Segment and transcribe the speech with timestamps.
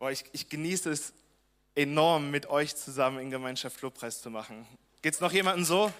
[0.00, 1.12] Boah, ich, ich genieße es
[1.74, 4.66] enorm, mit euch zusammen in Gemeinschaft Lobpreis zu machen.
[5.02, 5.92] Geht es noch jemandem so?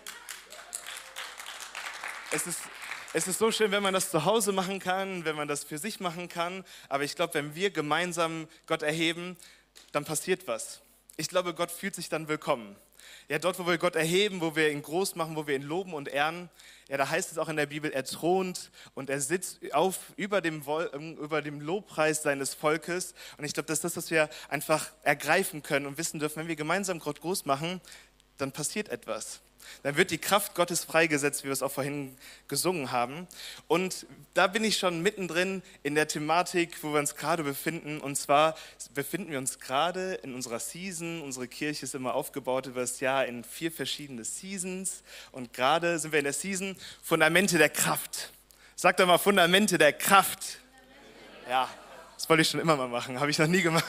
[2.33, 2.61] Es ist,
[3.13, 5.77] es ist so schön, wenn man das zu Hause machen kann, wenn man das für
[5.77, 6.65] sich machen kann.
[6.89, 9.37] Aber ich glaube, wenn wir gemeinsam Gott erheben,
[9.93, 10.81] dann passiert was.
[11.19, 12.77] Ich glaube, Gott fühlt sich dann willkommen.
[13.29, 15.95] Ja, dort, wo wir Gott erheben, wo wir ihn groß machen, wo wir ihn loben
[15.95, 16.51] und ehren,
[16.89, 20.41] ja, da heißt es auch in der Bibel, er thront und er sitzt auf, über,
[20.41, 20.63] dem,
[20.93, 23.15] ähm, über dem Lobpreis seines Volkes.
[23.39, 26.49] Und ich glaube, das ist das, was wir einfach ergreifen können und wissen dürfen, wenn
[26.49, 27.81] wir gemeinsam Gott groß machen,
[28.39, 29.41] dann passiert etwas
[29.83, 32.17] dann wird die Kraft Gottes freigesetzt, wie wir es auch vorhin
[32.49, 33.27] gesungen haben.
[33.69, 38.01] Und da bin ich schon mittendrin in der Thematik, wo wir uns gerade befinden.
[38.01, 38.57] Und zwar
[38.95, 41.23] befinden wir uns gerade in unserer Season.
[41.23, 45.03] Unsere Kirche ist immer aufgebaut über das Jahr in vier verschiedene Seasons.
[45.33, 48.33] Und gerade sind wir in der Season Fundamente der Kraft.
[48.77, 50.59] Sag doch mal Fundamente der Kraft.
[51.49, 51.69] Ja,
[52.15, 53.85] das wollte ich schon immer mal machen, habe ich noch nie gemacht.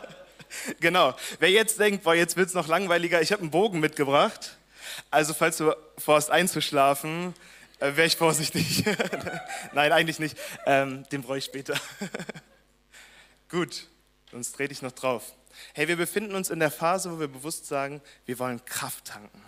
[0.80, 1.14] genau.
[1.38, 4.56] Wer jetzt denkt, boah, jetzt wird es noch langweiliger, ich habe einen Bogen mitgebracht.
[5.10, 7.34] Also falls du vorhast einzuschlafen,
[7.78, 8.84] äh, wäre ich vorsichtig.
[9.72, 10.36] Nein, eigentlich nicht.
[10.66, 11.74] Ähm, den brauche ich später.
[13.48, 13.88] Gut,
[14.30, 15.34] sonst trete ich noch drauf.
[15.74, 19.42] Hey, wir befinden uns in der Phase, wo wir bewusst sagen, wir wollen Kraft tanken.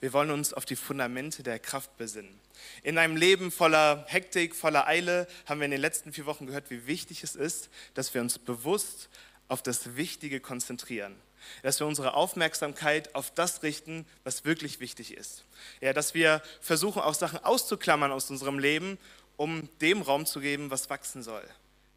[0.00, 2.40] Wir wollen uns auf die Fundamente der Kraft besinnen.
[2.82, 6.70] In einem Leben voller Hektik, voller Eile haben wir in den letzten vier Wochen gehört,
[6.70, 9.08] wie wichtig es ist, dass wir uns bewusst
[9.48, 11.16] auf das Wichtige konzentrieren
[11.62, 15.44] dass wir unsere Aufmerksamkeit auf das richten, was wirklich wichtig ist.
[15.80, 18.98] Ja, dass wir versuchen, auch Sachen auszuklammern aus unserem Leben,
[19.36, 21.44] um dem Raum zu geben, was wachsen soll.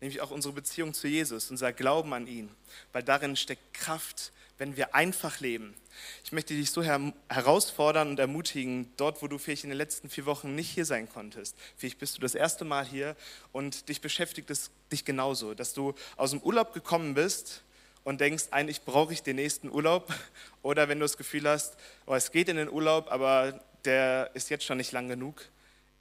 [0.01, 2.49] Nämlich auch unsere Beziehung zu Jesus, unser Glauben an ihn.
[2.91, 5.73] Weil darin steckt Kraft, wenn wir einfach leben.
[6.23, 10.09] Ich möchte dich so her herausfordern und ermutigen, dort, wo du vielleicht in den letzten
[10.09, 11.55] vier Wochen nicht hier sein konntest.
[11.75, 13.15] Vielleicht bist du das erste Mal hier
[13.51, 17.63] und dich beschäftigt es dich genauso, dass du aus dem Urlaub gekommen bist
[18.03, 20.13] und denkst, eigentlich brauche ich den nächsten Urlaub.
[20.61, 24.49] Oder wenn du das Gefühl hast, oh, es geht in den Urlaub, aber der ist
[24.49, 25.49] jetzt schon nicht lang genug.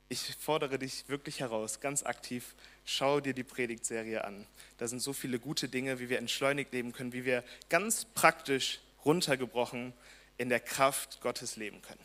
[0.09, 2.55] Ich fordere dich wirklich heraus, ganz aktiv,
[2.85, 4.47] schau dir die Predigtserie an.
[4.77, 8.81] Da sind so viele gute Dinge, wie wir entschleunigt leben können, wie wir ganz praktisch
[9.05, 9.95] runtergebrochen
[10.37, 12.01] in der Kraft Gottes leben können.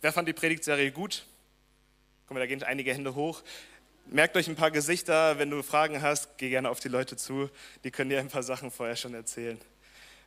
[0.00, 1.24] Wer fand die Predigtserie gut?
[2.26, 3.42] Guck mal, da gehen einige Hände hoch.
[4.10, 7.50] Merkt euch ein paar Gesichter, wenn du Fragen hast, geh gerne auf die Leute zu,
[7.84, 9.60] die können dir ein paar Sachen vorher schon erzählen.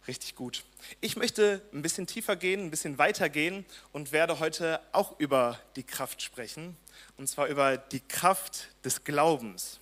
[0.08, 0.64] Richtig gut.
[1.00, 5.60] Ich möchte ein bisschen tiefer gehen, ein bisschen weiter gehen und werde heute auch über
[5.76, 6.78] die Kraft sprechen,
[7.18, 9.80] und zwar über die Kraft des Glaubens.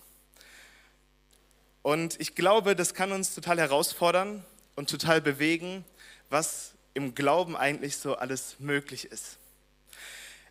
[1.82, 4.42] Und ich glaube, das kann uns total herausfordern
[4.76, 5.84] und total bewegen,
[6.30, 9.36] was im Glauben eigentlich so alles möglich ist.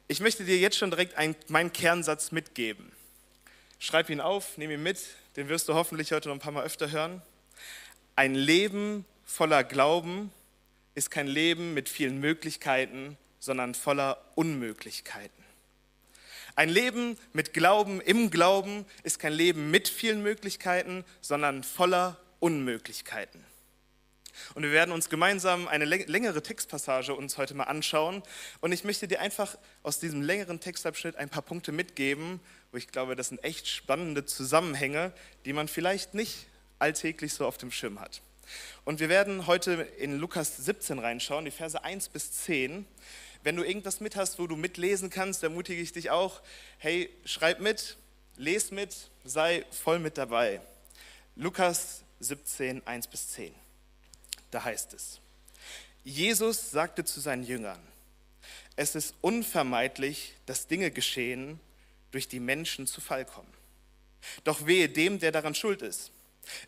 [0.07, 2.91] Ich möchte dir jetzt schon direkt einen, meinen Kernsatz mitgeben.
[3.81, 4.99] Schreib ihn auf, nimm ihn mit,
[5.37, 7.21] den wirst du hoffentlich heute noch ein paar Mal öfter hören.
[8.17, 10.33] Ein Leben voller Glauben
[10.95, 15.45] ist kein Leben mit vielen Möglichkeiten, sondern voller Unmöglichkeiten.
[16.57, 23.45] Ein Leben mit Glauben im Glauben ist kein Leben mit vielen Möglichkeiten, sondern voller Unmöglichkeiten.
[24.53, 28.23] Und wir werden uns gemeinsam eine längere Textpassage uns heute mal anschauen.
[28.61, 32.39] Und ich möchte dir einfach aus diesem längeren Textabschnitt ein paar Punkte mitgeben,
[32.71, 35.13] wo ich glaube, das sind echt spannende Zusammenhänge,
[35.45, 36.47] die man vielleicht nicht
[36.79, 38.21] alltäglich so auf dem Schirm hat.
[38.85, 42.85] Und wir werden heute in Lukas 17 reinschauen, die Verse 1 bis 10.
[43.43, 46.41] Wenn du irgendwas mit hast, wo du mitlesen kannst, ermutige ich dich auch,
[46.77, 47.97] hey, schreib mit,
[48.37, 50.61] les mit, sei voll mit dabei.
[51.35, 53.53] Lukas 17, 1 bis 10.
[54.51, 55.19] Da heißt es,
[56.03, 57.79] Jesus sagte zu seinen Jüngern,
[58.75, 61.59] es ist unvermeidlich, dass Dinge geschehen,
[62.11, 63.53] durch die Menschen zu Fall kommen.
[64.43, 66.11] Doch wehe dem, der daran schuld ist.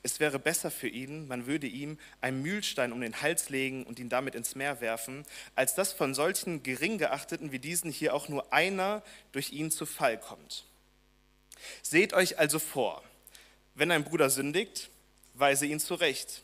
[0.03, 3.97] Es wäre besser für ihn, man würde ihm einen Mühlstein um den Hals legen und
[3.97, 5.25] ihn damit ins Meer werfen,
[5.55, 9.85] als dass von solchen gering geachteten wie diesen hier auch nur einer durch ihn zu
[9.85, 10.65] Fall kommt.
[11.81, 13.03] Seht euch also vor,
[13.73, 14.89] wenn ein Bruder sündigt,
[15.33, 16.43] weise ihn zurecht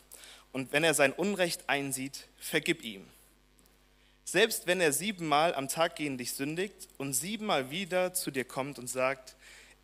[0.58, 3.06] und wenn er sein Unrecht einsieht, vergib ihm.
[4.24, 8.80] Selbst wenn er siebenmal am Tag gegen dich sündigt und siebenmal wieder zu dir kommt
[8.80, 9.36] und sagt,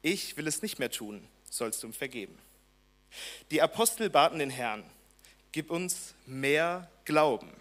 [0.02, 2.36] ich will es nicht mehr tun, sollst du ihm vergeben.
[3.52, 4.82] Die Apostel baten den Herrn,
[5.52, 7.52] gib uns mehr Glauben.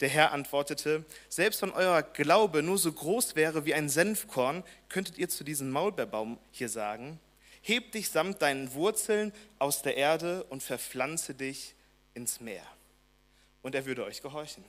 [0.00, 5.18] Der Herr antwortete, selbst wenn euer Glaube nur so groß wäre wie ein Senfkorn, könntet
[5.18, 7.20] ihr zu diesem Maulbeerbaum hier sagen,
[7.60, 11.76] heb dich samt deinen Wurzeln aus der Erde und verpflanze dich
[12.14, 12.66] ins Meer.
[13.62, 14.64] Und er würde euch gehorchen.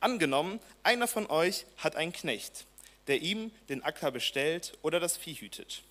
[0.00, 2.66] Angenommen, einer von euch hat einen Knecht,
[3.06, 5.82] der ihm den Acker bestellt oder das Vieh hütet.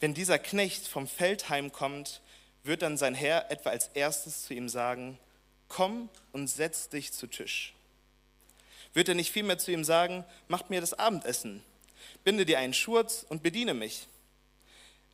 [0.00, 2.20] Wenn dieser Knecht vom Feld heimkommt,
[2.62, 5.18] wird dann sein Herr etwa als erstes zu ihm sagen,
[5.68, 7.74] komm und setz dich zu Tisch.
[8.94, 11.62] Wird er nicht vielmehr zu ihm sagen, mach mir das Abendessen,
[12.24, 14.06] binde dir einen Schurz und bediene mich.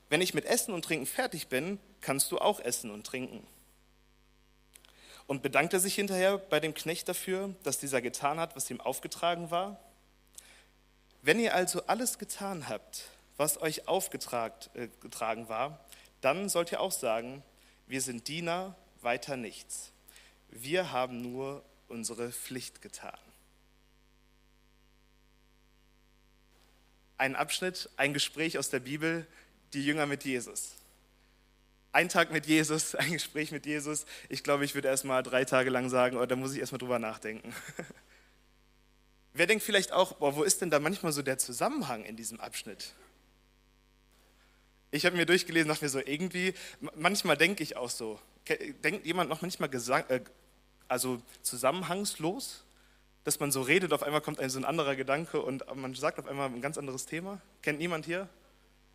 [0.09, 3.47] Wenn ich mit Essen und Trinken fertig bin, kannst du auch essen und trinken.
[5.27, 8.81] Und bedankt er sich hinterher bei dem Knecht dafür, dass dieser getan hat, was ihm
[8.81, 9.81] aufgetragen war?
[11.23, 13.09] Wenn ihr also alles getan habt,
[13.39, 15.81] was euch aufgetragen äh, war,
[16.21, 17.43] dann sollt ihr auch sagen,
[17.87, 19.93] wir sind Diener, weiter nichts.
[20.51, 23.19] Wir haben nur unsere Pflicht getan.
[27.17, 29.27] Ein Abschnitt, ein Gespräch aus der Bibel,
[29.75, 30.73] die Jünger mit Jesus.
[31.93, 34.07] Ein Tag mit Jesus, ein Gespräch mit Jesus.
[34.29, 36.73] Ich glaube, ich würde erst mal drei Tage lang sagen, oh, da muss ich erst
[36.73, 37.55] mal drüber nachdenken.
[39.33, 42.41] Wer denkt vielleicht auch, boah, wo ist denn da manchmal so der Zusammenhang in diesem
[42.41, 42.95] Abschnitt?
[44.93, 46.55] Ich habe mir durchgelesen, dachte mir so, irgendwie,
[46.95, 48.21] manchmal denke ich auch so.
[48.85, 50.21] Denkt jemand noch manchmal gesang, äh,
[50.87, 52.65] also zusammenhangslos?
[53.25, 56.19] Dass man so redet, auf einmal kommt ein so ein anderer Gedanke und man sagt
[56.19, 57.41] auf einmal ein ganz anderes Thema?
[57.63, 58.29] Kennt niemand hier?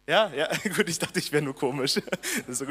[0.08, 2.00] Ja, ja, gut, ich dachte, ich wäre nur komisch.
[2.48, 2.66] So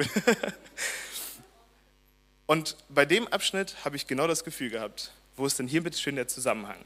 [2.47, 5.13] und bei dem Abschnitt habe ich genau das Gefühl gehabt.
[5.37, 6.79] Wo ist denn hier bitte schön der Zusammenhang?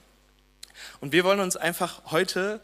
[1.00, 2.60] Und wir wollen uns einfach heute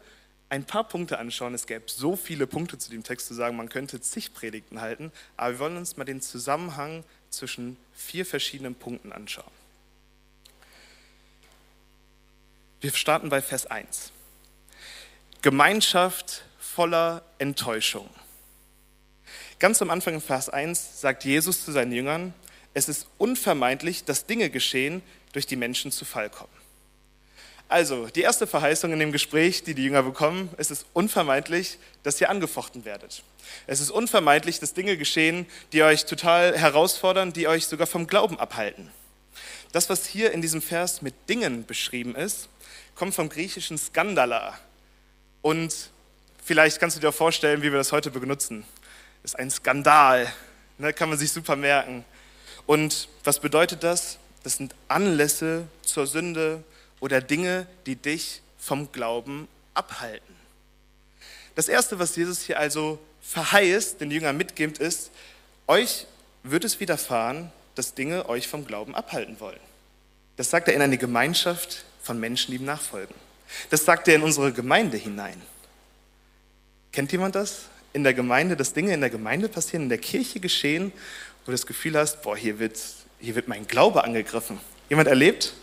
[0.49, 1.53] ein paar Punkte anschauen.
[1.53, 5.11] Es gäbe so viele Punkte zu dem Text zu sagen, man könnte zig Predigten halten,
[5.37, 9.51] aber wir wollen uns mal den Zusammenhang zwischen vier verschiedenen Punkten anschauen.
[12.81, 14.11] Wir starten bei Vers 1.
[15.41, 16.43] Gemeinschaft
[16.75, 18.09] voller Enttäuschung.
[19.59, 22.33] Ganz am Anfang in Vers 1 sagt Jesus zu seinen Jüngern,
[22.73, 25.01] es ist unvermeidlich, dass Dinge geschehen,
[25.33, 26.53] durch die Menschen zu Fall kommen.
[27.67, 32.19] Also, die erste Verheißung in dem Gespräch, die die Jünger bekommen, es ist unvermeidlich, dass
[32.19, 33.23] ihr angefochten werdet.
[33.67, 38.39] Es ist unvermeidlich, dass Dinge geschehen, die euch total herausfordern, die euch sogar vom Glauben
[38.39, 38.89] abhalten.
[39.71, 42.49] Das, was hier in diesem Vers mit Dingen beschrieben ist,
[42.95, 44.57] kommt vom griechischen Skandala.
[45.41, 45.91] Und
[46.49, 48.65] vielleicht kannst du dir auch vorstellen, wie wir das heute benutzen.
[49.23, 50.33] Ist ein Skandal,
[50.79, 52.03] ne, kann man sich super merken.
[52.65, 54.17] Und was bedeutet das?
[54.41, 56.63] Das sind Anlässe zur Sünde,
[56.99, 60.35] oder Dinge, die dich vom Glauben abhalten.
[61.53, 65.11] Das Erste, was Jesus hier also verheißt, den Jüngern mitgibt, ist,
[65.67, 66.07] euch
[66.41, 69.59] wird es widerfahren, dass Dinge euch vom Glauben abhalten wollen.
[70.35, 73.15] Das sagt er in eine Gemeinschaft von Menschen, die ihm nachfolgen.
[73.69, 75.39] Das sagt er in unsere Gemeinde hinein.
[76.91, 77.63] Kennt jemand das?
[77.93, 80.91] In der Gemeinde, dass Dinge in der Gemeinde passieren, in der Kirche geschehen,
[81.41, 82.79] wo du das Gefühl hast, boah, hier wird,
[83.19, 84.59] hier wird mein Glaube angegriffen.
[84.89, 85.53] Jemand erlebt?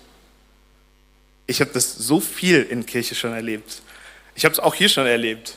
[1.46, 3.82] Ich habe das so viel in Kirche schon erlebt.
[4.34, 5.56] Ich habe es auch hier schon erlebt.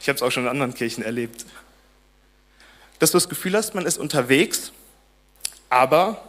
[0.00, 1.46] Ich habe es auch schon in anderen Kirchen erlebt.
[2.98, 4.72] Dass du das Gefühl hast, man ist unterwegs,
[5.68, 6.28] aber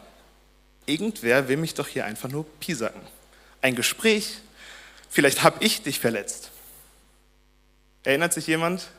[0.85, 3.01] irgendwer will mich doch hier einfach nur piesacken.
[3.61, 4.37] Ein Gespräch,
[5.09, 6.52] vielleicht habe ich dich verletzt.
[8.03, 8.89] Erinnert sich jemand?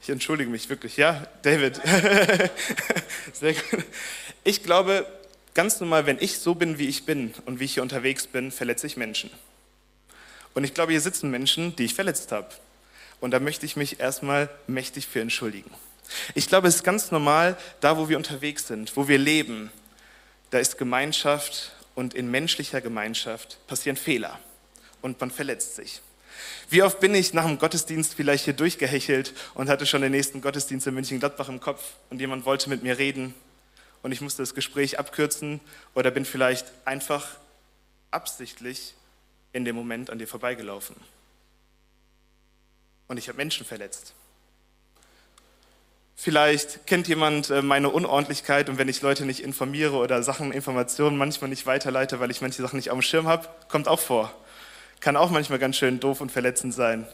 [0.00, 1.80] Ich entschuldige mich wirklich, ja, David.
[3.32, 3.84] Sehr gut.
[4.44, 5.06] Ich glaube,
[5.54, 8.52] ganz normal, wenn ich so bin, wie ich bin und wie ich hier unterwegs bin,
[8.52, 9.30] verletze ich Menschen.
[10.54, 12.48] Und ich glaube, hier sitzen Menschen, die ich verletzt habe.
[13.20, 15.70] Und da möchte ich mich erstmal mächtig für entschuldigen.
[16.34, 19.72] Ich glaube, es ist ganz normal, da wo wir unterwegs sind, wo wir leben,
[20.50, 24.38] da ist Gemeinschaft und in menschlicher Gemeinschaft passieren Fehler
[25.02, 26.02] und man verletzt sich.
[26.70, 30.40] Wie oft bin ich nach dem Gottesdienst vielleicht hier durchgehechelt und hatte schon den nächsten
[30.40, 33.34] Gottesdienst in München-Gladbach im Kopf und jemand wollte mit mir reden
[34.02, 35.60] und ich musste das Gespräch abkürzen
[35.94, 37.26] oder bin vielleicht einfach
[38.10, 38.94] absichtlich
[39.52, 40.96] in dem Moment an dir vorbeigelaufen.
[43.08, 44.14] Und ich habe Menschen verletzt.
[46.16, 51.16] Vielleicht kennt jemand äh, meine Unordentlichkeit und wenn ich Leute nicht informiere oder Sachen, Informationen
[51.16, 54.32] manchmal nicht weiterleite, weil ich manche Sachen nicht auf dem Schirm habe, kommt auch vor.
[55.04, 57.06] Kann auch manchmal ganz schön doof und verletzend sein.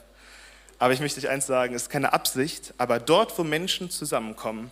[0.78, 4.70] Aber ich möchte euch eins sagen, es ist keine Absicht, aber dort, wo Menschen zusammenkommen,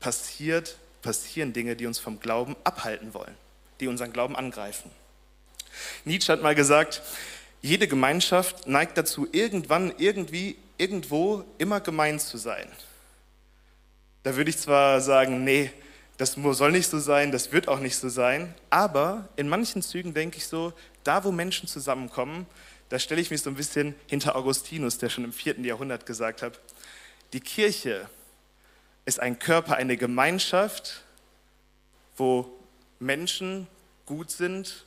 [0.00, 3.34] passiert passieren Dinge, die uns vom Glauben abhalten wollen,
[3.78, 4.90] die unseren Glauben angreifen.
[6.06, 7.02] Nietzsche hat mal gesagt,
[7.60, 12.66] jede Gemeinschaft neigt dazu, irgendwann, irgendwie, irgendwo immer gemein zu sein.
[14.22, 15.70] Da würde ich zwar sagen, nee,
[16.16, 20.14] das soll nicht so sein, das wird auch nicht so sein, aber in manchen Zügen
[20.14, 20.72] denke ich so,
[21.06, 22.46] da wo Menschen zusammenkommen,
[22.88, 26.42] da stelle ich mich so ein bisschen hinter Augustinus, der schon im vierten Jahrhundert gesagt
[26.42, 26.60] hat,
[27.32, 28.08] die Kirche
[29.04, 31.02] ist ein Körper, eine Gemeinschaft,
[32.16, 32.50] wo
[32.98, 33.66] Menschen
[34.06, 34.84] gut sind,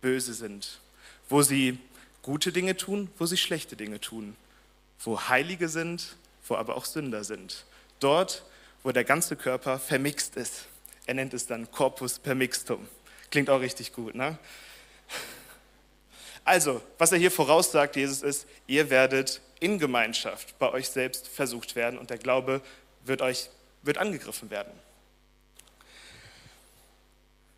[0.00, 0.80] böse sind,
[1.28, 1.78] wo sie
[2.22, 4.36] gute Dinge tun, wo sie schlechte Dinge tun,
[5.00, 7.64] wo Heilige sind, wo aber auch Sünder sind.
[8.00, 8.44] dort,
[8.82, 10.66] wo der ganze Körper vermixt ist.
[11.06, 12.88] Er nennt es dann Corpus permixtum.
[13.30, 14.38] Klingt auch richtig gut, ne?
[16.44, 21.76] Also, was er hier voraussagt, Jesus, ist, ihr werdet in Gemeinschaft bei euch selbst versucht
[21.76, 22.62] werden und der Glaube
[23.04, 23.50] wird euch
[23.82, 24.72] wird angegriffen werden.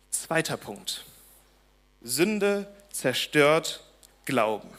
[0.09, 1.05] Zweiter Punkt.
[2.01, 3.83] Sünde zerstört
[4.25, 4.69] Glauben.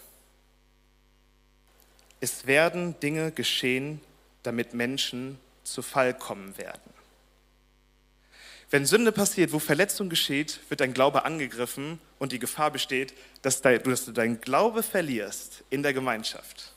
[2.20, 4.00] Es werden Dinge geschehen,
[4.42, 6.93] damit Menschen zu Fall kommen werden.
[8.74, 13.62] Wenn Sünde passiert, wo Verletzung geschieht, wird dein Glaube angegriffen und die Gefahr besteht, dass,
[13.62, 16.72] du deinen Glaube verlierst in der Gemeinschaft.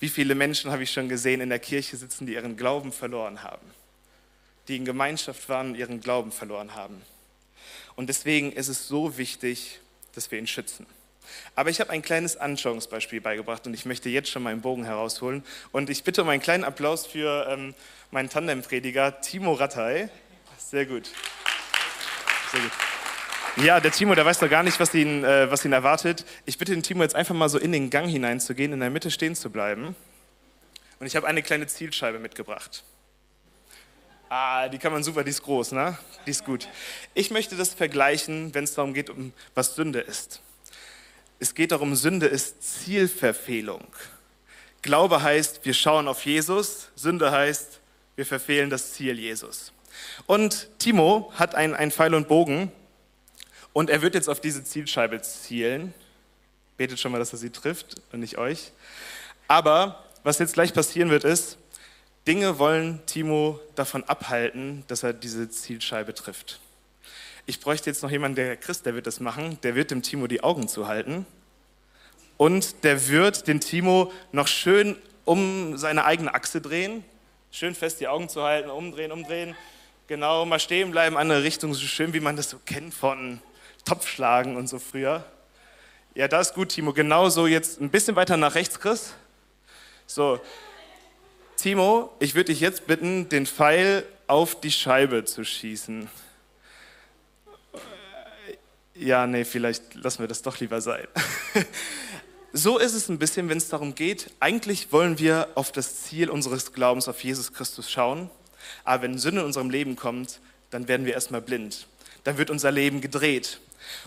[0.00, 3.42] Wie viele Menschen habe ich schon gesehen in der Kirche sitzen, die ihren Glauben verloren
[3.42, 3.66] haben,
[4.66, 7.02] die in Gemeinschaft waren und ihren Glauben verloren haben.
[7.94, 9.80] Und deswegen ist es so wichtig,
[10.14, 10.86] dass wir ihn schützen.
[11.54, 15.44] Aber ich habe ein kleines Anschauungsbeispiel beigebracht und ich möchte jetzt schon meinen Bogen herausholen.
[15.72, 17.74] Und ich bitte um einen kleinen Applaus für ähm,
[18.10, 20.08] meinen Tandemprediger Timo Rattay.
[20.68, 21.08] Sehr gut.
[22.50, 22.72] Sehr gut.
[23.64, 26.24] Ja, der Timo, der weiß doch gar nicht, was ihn, äh, was ihn erwartet.
[26.44, 29.12] Ich bitte den Timo jetzt einfach mal so in den Gang hineinzugehen, in der Mitte
[29.12, 29.94] stehen zu bleiben.
[30.98, 32.82] Und ich habe eine kleine Zielscheibe mitgebracht.
[34.28, 35.96] Ah, die kann man super, die ist groß, ne?
[36.26, 36.66] Die ist gut.
[37.14, 40.42] Ich möchte das vergleichen, wenn es darum geht, um was Sünde ist.
[41.38, 43.86] Es geht darum, Sünde ist Zielverfehlung.
[44.82, 46.88] Glaube heißt, wir schauen auf Jesus.
[46.96, 47.78] Sünde heißt,
[48.16, 49.72] wir verfehlen das Ziel Jesus.
[50.26, 52.72] Und Timo hat einen Pfeil und Bogen
[53.72, 55.92] und er wird jetzt auf diese Zielscheibe zielen.
[56.76, 58.72] Betet schon mal, dass er sie trifft und nicht euch.
[59.48, 61.58] Aber was jetzt gleich passieren wird, ist,
[62.26, 66.60] Dinge wollen Timo davon abhalten, dass er diese Zielscheibe trifft.
[67.46, 70.26] Ich bräuchte jetzt noch jemanden, der Christ, der wird das machen, der wird dem Timo
[70.26, 71.24] die Augen zuhalten
[72.36, 77.04] und der wird den Timo noch schön um seine eigene Achse drehen,
[77.52, 79.54] schön fest die Augen zu halten, umdrehen, umdrehen,
[80.06, 83.40] genau, mal stehen bleiben, andere Richtung, so schön wie man das so kennt von
[83.84, 85.24] Topfschlagen und so früher.
[86.14, 86.92] Ja, das ist gut, Timo.
[86.92, 89.12] Genauso jetzt ein bisschen weiter nach rechts, Chris.
[90.06, 90.40] So,
[91.56, 96.08] Timo, ich würde dich jetzt bitten, den Pfeil auf die Scheibe zu schießen.
[98.94, 101.06] Ja, nee, vielleicht lassen wir das doch lieber sein.
[102.52, 106.30] So ist es ein bisschen, wenn es darum geht, eigentlich wollen wir auf das Ziel
[106.30, 108.30] unseres Glaubens auf Jesus Christus schauen,
[108.84, 111.86] aber wenn Sünde in unserem Leben kommt, dann werden wir erstmal blind.
[112.24, 113.60] Dann wird unser Leben gedreht.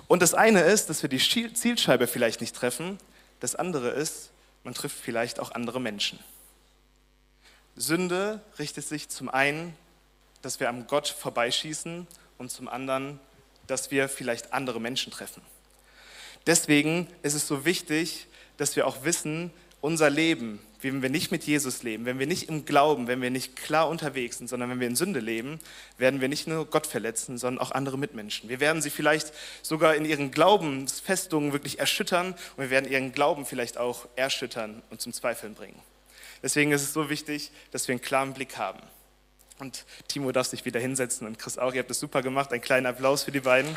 [0.07, 2.97] Und das eine ist, dass wir die Zielscheibe vielleicht nicht treffen,
[3.39, 4.31] das andere ist,
[4.63, 6.19] man trifft vielleicht auch andere Menschen.
[7.75, 9.73] Sünde richtet sich zum einen,
[10.41, 13.19] dass wir am Gott vorbeischießen und zum anderen,
[13.67, 15.41] dass wir vielleicht andere Menschen treffen.
[16.45, 19.51] Deswegen ist es so wichtig, dass wir auch wissen,
[19.81, 23.29] unser Leben, wenn wir nicht mit Jesus leben, wenn wir nicht im Glauben, wenn wir
[23.29, 25.59] nicht klar unterwegs sind, sondern wenn wir in Sünde leben,
[25.97, 28.49] werden wir nicht nur Gott verletzen, sondern auch andere Mitmenschen.
[28.49, 33.45] Wir werden sie vielleicht sogar in ihren Glaubensfestungen wirklich erschüttern und wir werden ihren Glauben
[33.45, 35.79] vielleicht auch erschüttern und zum Zweifeln bringen.
[36.41, 38.79] Deswegen ist es so wichtig, dass wir einen klaren Blick haben.
[39.59, 41.73] Und Timo darf sich wieder hinsetzen und Chris auch.
[41.73, 42.53] Ihr habt das super gemacht.
[42.53, 43.75] Ein kleiner Applaus für die beiden.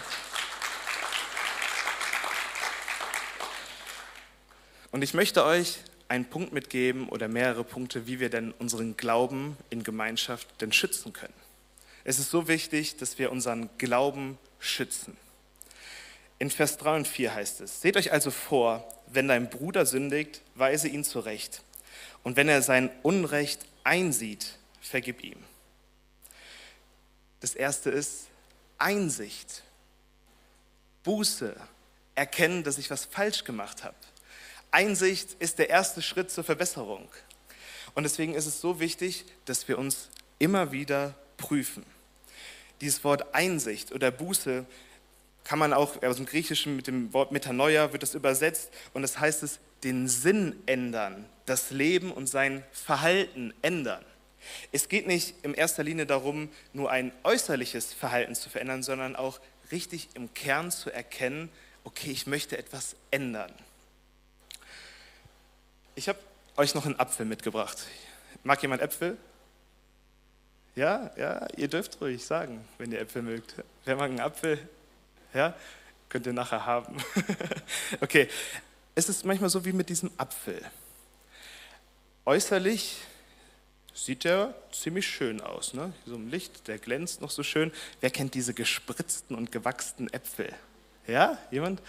[4.92, 5.78] Und ich möchte euch
[6.12, 11.14] einen Punkt mitgeben oder mehrere Punkte, wie wir denn unseren Glauben in Gemeinschaft denn schützen
[11.14, 11.32] können.
[12.04, 15.16] Es ist so wichtig, dass wir unseren Glauben schützen.
[16.38, 20.42] In Vers 3 und 4 heißt es, seht euch also vor, wenn dein Bruder sündigt,
[20.54, 21.62] weise ihn zurecht
[22.24, 25.38] und wenn er sein Unrecht einsieht, vergib ihm.
[27.40, 28.26] Das erste ist
[28.76, 29.62] Einsicht,
[31.04, 31.56] Buße,
[32.14, 33.96] erkennen, dass ich was falsch gemacht habe.
[34.72, 37.08] Einsicht ist der erste Schritt zur Verbesserung.
[37.94, 41.84] Und deswegen ist es so wichtig, dass wir uns immer wieder prüfen.
[42.80, 44.64] Dieses Wort Einsicht oder Buße
[45.44, 49.18] kann man auch aus dem Griechischen mit dem Wort Metanoia wird das übersetzt und das
[49.18, 54.04] heißt es den Sinn ändern, das Leben und sein Verhalten ändern.
[54.72, 59.40] Es geht nicht in erster Linie darum, nur ein äußerliches Verhalten zu verändern, sondern auch
[59.70, 61.48] richtig im Kern zu erkennen,
[61.84, 63.52] okay, ich möchte etwas ändern.
[65.94, 66.18] Ich habe
[66.56, 67.78] euch noch einen Apfel mitgebracht.
[68.44, 69.18] Mag jemand Äpfel?
[70.74, 73.56] Ja, ja, ihr dürft ruhig sagen, wenn ihr Äpfel mögt.
[73.84, 74.58] Wer mag einen Apfel?
[75.34, 75.54] Ja,
[76.08, 76.96] könnt ihr nachher haben.
[78.00, 78.28] okay,
[78.94, 80.62] es ist manchmal so wie mit diesem Apfel.
[82.24, 82.98] Äußerlich
[83.92, 85.74] sieht er ziemlich schön aus.
[85.74, 85.92] Ne?
[86.06, 87.70] So im Licht, der glänzt noch so schön.
[88.00, 90.54] Wer kennt diese gespritzten und gewachsenen Äpfel?
[91.06, 91.82] Ja, jemand?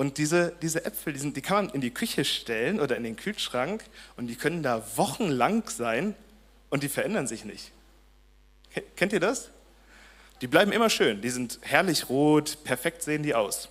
[0.00, 3.04] Und diese, diese Äpfel, die, sind, die kann man in die Küche stellen oder in
[3.04, 3.84] den Kühlschrank
[4.16, 6.14] und die können da wochenlang sein
[6.70, 7.70] und die verändern sich nicht.
[8.96, 9.50] Kennt ihr das?
[10.40, 13.68] Die bleiben immer schön, die sind herrlich rot, perfekt sehen die aus.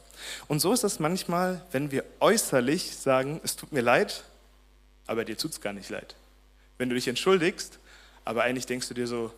[0.47, 4.23] Und so ist es manchmal, wenn wir äußerlich sagen, es tut mir leid,
[5.07, 6.15] aber dir tut es gar nicht leid.
[6.77, 7.79] Wenn du dich entschuldigst,
[8.23, 9.33] aber eigentlich denkst du dir so,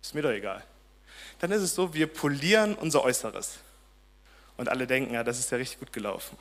[0.00, 0.64] ist mir doch egal.
[1.40, 3.58] Dann ist es so, wir polieren unser Äußeres.
[4.60, 6.36] Und alle denken, ja, das ist ja richtig gut gelaufen.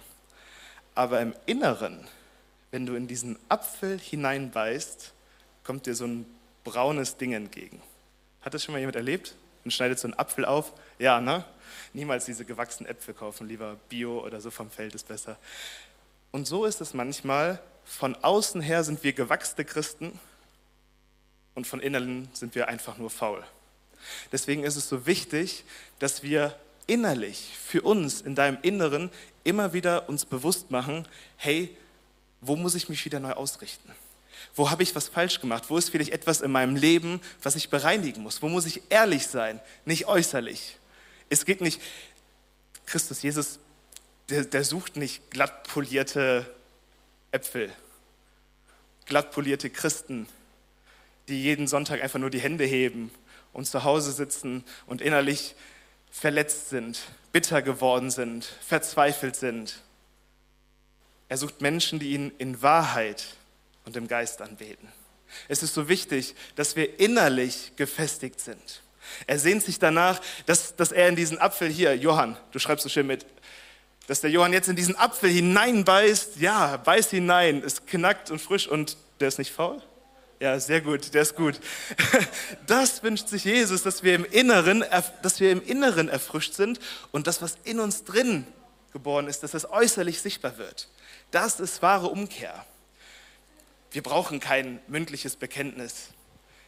[0.94, 2.06] Aber im Inneren,
[2.70, 5.14] wenn du in diesen Apfel hineinbeißt,
[5.64, 6.26] kommt dir so ein
[6.66, 7.82] braunes Ding entgegen.
[8.42, 9.36] Hat das schon mal jemand erlebt?
[9.64, 10.74] Und schneidet so einen Apfel auf?
[10.98, 11.46] Ja, ne?
[11.94, 15.38] Niemals diese gewachsenen Äpfel kaufen, lieber Bio oder so vom Feld ist besser.
[16.32, 17.62] Und so ist es manchmal.
[17.86, 20.20] Von außen her sind wir gewachsene Christen
[21.56, 23.46] und von innen sind wir einfach nur faul.
[24.34, 25.64] Deswegen ist es so wichtig,
[26.00, 26.54] dass wir
[26.90, 29.10] innerlich für uns in deinem Inneren
[29.44, 31.76] immer wieder uns bewusst machen, hey,
[32.42, 33.92] wo muss ich mich wieder neu ausrichten?
[34.56, 35.66] Wo habe ich was falsch gemacht?
[35.68, 38.42] Wo ist vielleicht etwas in meinem Leben, was ich bereinigen muss?
[38.42, 40.78] Wo muss ich ehrlich sein, nicht äußerlich?
[41.30, 41.80] Es geht nicht,
[42.86, 43.60] Christus, Jesus,
[44.30, 46.52] der, der sucht nicht glatt polierte
[47.32, 47.72] Äpfel,
[49.06, 50.28] glatt polierte Christen,
[51.28, 53.12] die jeden Sonntag einfach nur die Hände heben
[53.54, 55.56] und zu Hause sitzen und innerlich
[56.12, 57.00] verletzt sind,
[57.32, 59.82] bitter geworden sind, verzweifelt sind.
[61.28, 63.36] Er sucht Menschen, die ihn in Wahrheit
[63.86, 64.88] und im Geist anbeten.
[65.48, 68.82] Es ist so wichtig, dass wir innerlich gefestigt sind.
[69.28, 72.90] Er sehnt sich danach, dass, dass er in diesen Apfel hier, Johann, du schreibst so
[72.90, 73.26] schön mit,
[74.08, 76.38] dass der Johann jetzt in diesen Apfel hineinbeißt.
[76.38, 79.82] Ja, beißt hinein, ist knackt und frisch und der ist nicht faul.
[80.40, 81.60] Ja, sehr gut, der ist gut.
[82.66, 84.86] Das wünscht sich Jesus, dass wir im Inneren,
[85.22, 86.80] dass wir im Inneren erfrischt sind
[87.12, 88.48] und das, was in uns drin
[88.94, 90.88] geboren ist, dass das äußerlich sichtbar wird.
[91.32, 92.66] Das ist wahre Umkehr.
[93.92, 96.10] Wir brauchen kein mündliches Bekenntnis.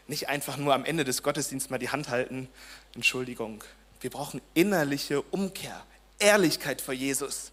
[0.07, 2.49] Nicht einfach nur am Ende des Gottesdienstes mal die Hand halten.
[2.93, 3.63] Entschuldigung.
[4.01, 5.85] Wir brauchen innerliche Umkehr,
[6.19, 7.51] Ehrlichkeit vor Jesus.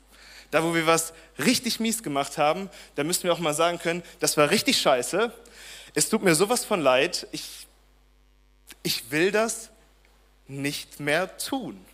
[0.50, 4.02] Da, wo wir was richtig mies gemacht haben, da müssen wir auch mal sagen können,
[4.18, 5.33] das war richtig scheiße
[5.98, 7.66] es tut mir sowas von leid, ich,
[8.84, 9.70] ich will das
[10.46, 11.84] nicht mehr tun.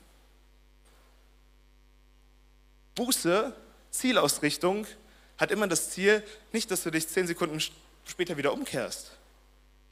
[2.97, 3.57] Buße,
[3.91, 4.87] Zielausrichtung,
[5.39, 7.59] hat immer das Ziel, nicht, dass du dich zehn Sekunden
[8.05, 9.13] später wieder umkehrst.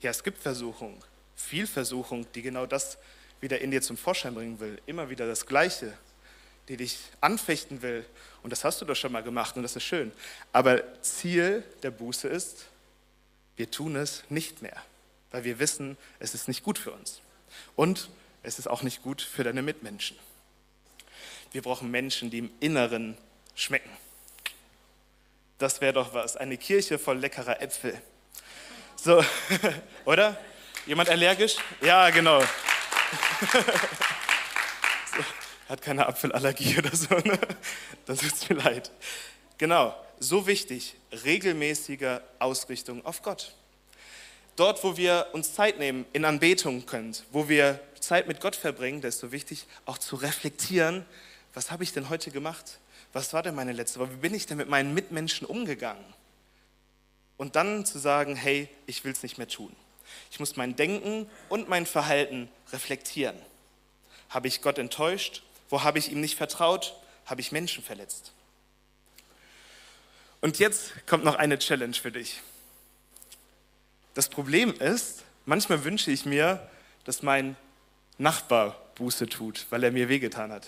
[0.01, 1.03] Ja, es gibt Versuchung,
[1.35, 2.99] viel Versuchung, die genau das
[3.41, 4.79] wieder in dir zum Vorschein bringen will.
[4.85, 5.91] Immer wieder das Gleiche,
[6.69, 8.05] die dich anfechten will.
[8.43, 10.13] Und das hast du doch schon mal gemacht und das ist schön.
[10.53, 12.67] Aber Ziel der Buße ist,
[13.57, 14.83] wir tun es nicht mehr,
[15.31, 17.21] weil wir wissen, es ist nicht gut für uns.
[17.77, 18.09] Und
[18.43, 20.19] es ist auch nicht gut für deine Mitmenschen.
[21.53, 23.17] Wir brauchen Menschen, die im Inneren
[23.55, 23.91] schmecken.
[25.59, 26.37] Das wäre doch was.
[26.37, 28.01] Eine Kirche voll leckerer Äpfel.
[28.97, 29.25] So,
[30.05, 30.37] oder?
[30.87, 31.57] Jemand allergisch?
[31.81, 32.41] Ja, genau.
[32.41, 32.49] so,
[35.69, 37.39] hat keine Apfelallergie oder so, ne?
[38.07, 38.91] Tut es mir leid.
[39.59, 43.55] Genau, so wichtig, regelmäßige Ausrichtung auf Gott.
[44.57, 49.01] Dort, wo wir uns Zeit nehmen, in Anbetung können, wo wir Zeit mit Gott verbringen,
[49.01, 51.05] da ist so wichtig, auch zu reflektieren,
[51.55, 52.79] was habe ich denn heute gemacht?
[53.13, 54.13] Was war denn meine letzte Woche?
[54.13, 56.05] Wie bin ich denn mit meinen Mitmenschen umgegangen?
[57.37, 59.75] Und dann zu sagen, hey, ich will es nicht mehr tun.
[60.31, 63.37] Ich muss mein Denken und mein Verhalten reflektieren.
[64.29, 65.43] Habe ich Gott enttäuscht?
[65.69, 66.95] Wo habe ich ihm nicht vertraut?
[67.27, 68.33] Habe ich Menschen verletzt?
[70.43, 72.43] Und jetzt kommt noch eine Challenge für dich.
[74.15, 76.69] Das Problem ist, manchmal wünsche ich mir,
[77.05, 77.57] dass mein
[78.19, 80.67] Nachbar Buße tut, weil er mir wehgetan hat.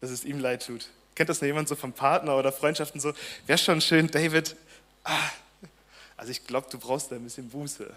[0.00, 0.88] Dass es ihm leid tut.
[1.14, 3.14] Kennt das noch jemand so vom Partner oder Freundschaften so?
[3.46, 4.56] Wäre schon schön, David.
[5.04, 5.30] Ah,
[6.16, 7.88] also ich glaube, du brauchst da ein bisschen Buße.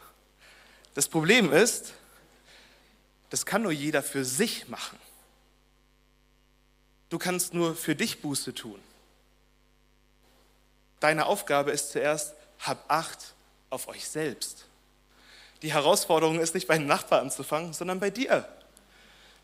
[0.94, 1.94] Das Problem ist,
[3.32, 4.98] das kann nur jeder für sich machen.
[7.10, 8.80] Du kannst nur für dich Buße tun.
[11.00, 13.34] Deine Aufgabe ist zuerst, hab Acht
[13.70, 14.66] auf euch selbst.
[15.62, 18.48] Die Herausforderung ist nicht bei den Nachbarn anzufangen, sondern bei dir.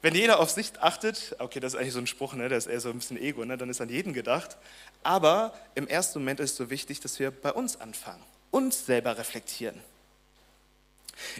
[0.02, 2.72] Wenn jeder auf sich achtet, okay, das ist eigentlich so ein Spruch, ne, das ist
[2.72, 4.58] eher so ein bisschen Ego, ne, dann ist an jeden gedacht.
[5.02, 9.18] Aber im ersten Moment ist es so wichtig, dass wir bei uns anfangen, uns selber
[9.18, 9.80] reflektieren.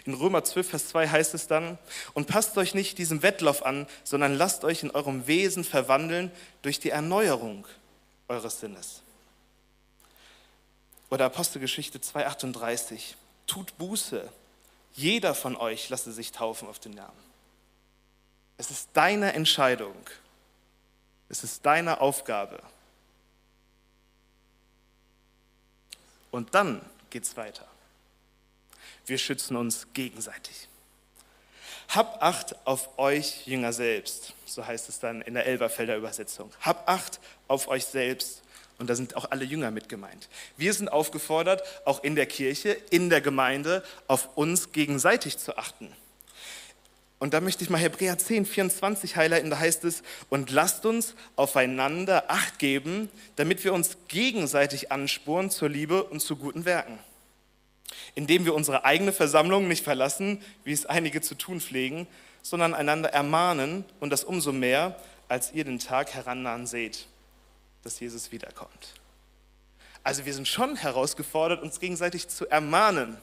[0.06, 1.78] In Römer 12, Vers 2 heißt es dann,
[2.14, 6.30] und passt euch nicht diesem Wettlauf an, sondern lasst euch in eurem Wesen verwandeln
[6.62, 7.66] durch die Erneuerung
[8.28, 9.03] eures Sinnes.
[11.10, 13.14] Oder Apostelgeschichte 2,38.
[13.46, 14.30] Tut Buße.
[14.94, 17.24] Jeder von euch lasse sich taufen auf den Namen.
[18.56, 19.96] Es ist deine Entscheidung.
[21.28, 22.62] Es ist deine Aufgabe.
[26.30, 27.66] Und dann geht es weiter.
[29.06, 30.68] wir schützen uns gegenseitig.
[31.88, 36.52] Hab Acht auf euch Jünger selbst, so heißt es dann in der Elberfelder Übersetzung.
[36.60, 38.42] Hab Acht auf euch selbst.
[38.78, 40.28] Und da sind auch alle Jünger mit gemeint.
[40.56, 45.92] Wir sind aufgefordert, auch in der Kirche, in der Gemeinde, auf uns gegenseitig zu achten.
[47.20, 51.14] Und da möchte ich mal Hebräer 10, 24 highlighten, da heißt es, und lasst uns
[51.36, 56.98] aufeinander Acht geben, damit wir uns gegenseitig ansporen zur Liebe und zu guten Werken
[58.14, 62.06] indem wir unsere eigene Versammlung nicht verlassen, wie es einige zu tun pflegen,
[62.42, 64.96] sondern einander ermahnen und das umso mehr,
[65.28, 67.06] als ihr den Tag herannahen seht,
[67.84, 68.94] dass Jesus wiederkommt.
[70.02, 73.16] Also wir sind schon herausgefordert, uns gegenseitig zu ermahnen.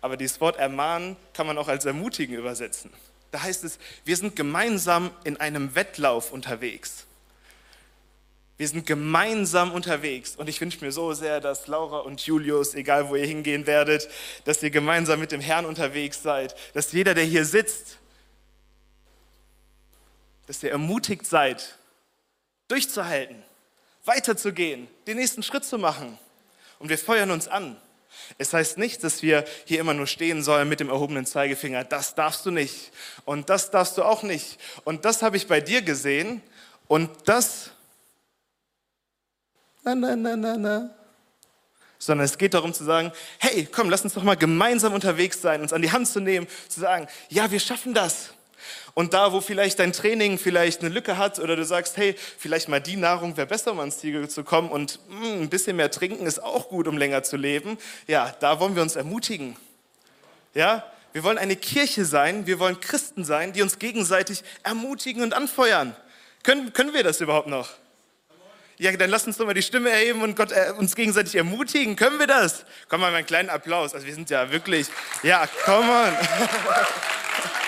[0.00, 2.90] Aber dieses Wort ermahnen kann man auch als ermutigen übersetzen.
[3.30, 7.06] Da heißt es, wir sind gemeinsam in einem Wettlauf unterwegs.
[8.56, 13.08] Wir sind gemeinsam unterwegs und ich wünsche mir so sehr, dass Laura und Julius, egal
[13.08, 14.08] wo ihr hingehen werdet,
[14.44, 17.98] dass ihr gemeinsam mit dem Herrn unterwegs seid, dass jeder, der hier sitzt,
[20.46, 21.78] dass ihr ermutigt seid,
[22.68, 23.42] durchzuhalten,
[24.04, 26.18] weiterzugehen, den nächsten Schritt zu machen.
[26.78, 27.76] Und wir feuern uns an.
[28.38, 31.84] Es heißt nicht, dass wir hier immer nur stehen sollen mit dem erhobenen Zeigefinger.
[31.84, 32.92] Das darfst du nicht
[33.24, 34.58] und das darfst du auch nicht.
[34.84, 36.42] Und das habe ich bei dir gesehen
[36.86, 37.70] und das
[39.84, 40.90] na, na, na, na, na.
[41.98, 45.60] Sondern es geht darum zu sagen, hey, komm, lass uns doch mal gemeinsam unterwegs sein,
[45.60, 48.30] uns an die Hand zu nehmen, zu sagen, ja, wir schaffen das.
[48.94, 52.68] Und da, wo vielleicht dein Training vielleicht eine Lücke hat oder du sagst, hey, vielleicht
[52.68, 55.76] mal die Nahrung wäre besser, um ans Ziel zu kommen und mh, hm, ein bisschen
[55.76, 57.78] mehr trinken ist auch gut, um länger zu leben.
[58.06, 59.56] Ja, da wollen wir uns ermutigen.
[60.54, 65.32] Ja, wir wollen eine Kirche sein, wir wollen Christen sein, die uns gegenseitig ermutigen und
[65.32, 65.94] anfeuern.
[66.42, 67.70] Können, können wir das überhaupt noch?
[68.76, 71.94] Ja, dann lass uns doch mal die Stimme erheben und Gott äh, uns gegenseitig ermutigen.
[71.94, 72.64] Können wir das?
[72.88, 73.94] Komm mal, einen kleinen Applaus.
[73.94, 74.88] Also wir sind ja wirklich,
[75.22, 76.12] ja, komm on.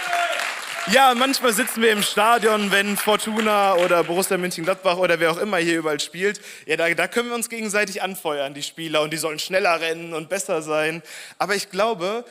[0.92, 5.56] Ja, manchmal sitzen wir im Stadion, wenn Fortuna oder Borussia Mönchengladbach oder wer auch immer
[5.58, 6.40] hier überall spielt.
[6.64, 10.14] Ja, da, da können wir uns gegenseitig anfeuern, die Spieler, und die sollen schneller rennen
[10.14, 11.02] und besser sein.
[11.38, 12.24] Aber ich glaube,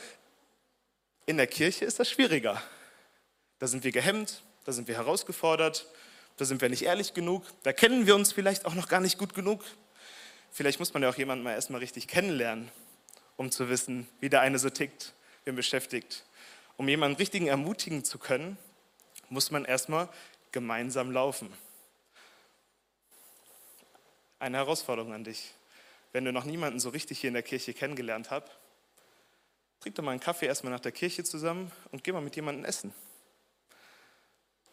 [1.26, 2.62] in der Kirche ist das schwieriger.
[3.58, 5.86] Da sind wir gehemmt, da sind wir herausgefordert
[6.36, 9.18] da sind wir nicht ehrlich genug, da kennen wir uns vielleicht auch noch gar nicht
[9.18, 9.64] gut genug.
[10.50, 12.70] Vielleicht muss man ja auch jemanden mal erstmal richtig kennenlernen,
[13.36, 15.14] um zu wissen, wie der eine so tickt,
[15.44, 16.24] wen beschäftigt.
[16.76, 18.58] Um jemanden richtigen ermutigen zu können,
[19.28, 20.08] muss man erstmal
[20.52, 21.52] gemeinsam laufen.
[24.38, 25.54] Eine Herausforderung an dich.
[26.12, 28.48] Wenn du noch niemanden so richtig hier in der Kirche kennengelernt hast,
[29.80, 32.64] trink doch mal einen Kaffee erstmal nach der Kirche zusammen und geh mal mit jemandem
[32.64, 32.92] essen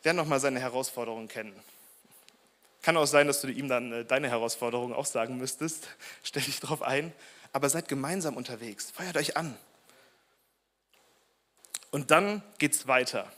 [0.03, 1.53] lern noch mal seine Herausforderungen kennen.
[2.81, 5.87] Kann auch sein, dass du ihm dann äh, deine Herausforderungen auch sagen müsstest.
[6.23, 7.13] Stell dich darauf ein.
[7.53, 8.91] Aber seid gemeinsam unterwegs.
[8.91, 9.55] Feiert euch an.
[11.93, 13.31] Und dann geht es weiter.